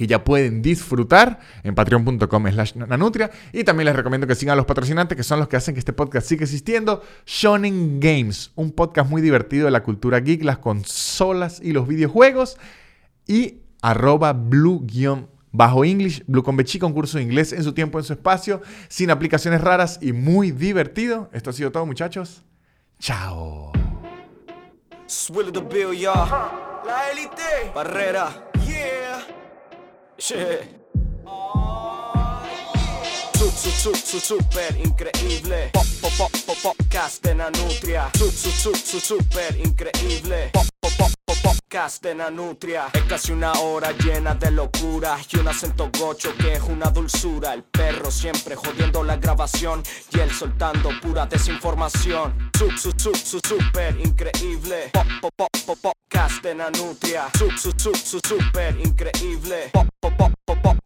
[0.01, 3.31] que ya pueden disfrutar en patreon.com slash nanutria.
[3.53, 5.79] Y también les recomiendo que sigan a los patrocinantes, que son los que hacen que
[5.79, 7.03] este podcast siga existiendo.
[7.27, 12.57] Shonen Games, un podcast muy divertido de la cultura geek, las consolas y los videojuegos.
[13.27, 14.87] Y arroba blue
[15.53, 19.11] bajo English, Blue con Bechi, concurso de inglés en su tiempo, en su espacio, sin
[19.11, 21.29] aplicaciones raras y muy divertido.
[21.35, 22.43] Esto ha sido todo, muchachos.
[22.99, 23.73] Chao.
[25.05, 26.27] Swilly the Bill, y'all.
[26.87, 27.71] La élite.
[27.75, 28.50] Barrera.
[30.21, 30.67] Shit.
[33.61, 35.69] Su, su, su, su, super increíble.
[35.75, 36.77] Pop, pop, pop, pop.
[38.17, 40.49] Su, su, su, su, super increíble.
[40.55, 41.11] Pop, pop, pop
[42.17, 46.87] Nanutria Es casi una hora llena de locura Y un acento gocho que es una
[46.87, 53.17] dulzura El perro siempre jodiendo la grabación Y él soltando pura desinformación Sub, sub, sub,
[53.17, 56.45] sub, super increíble Pop, pop, pop, pop, podcast
[57.39, 60.77] Sub, sub, sub, sub, super increíble Pop, pop, pop, pop,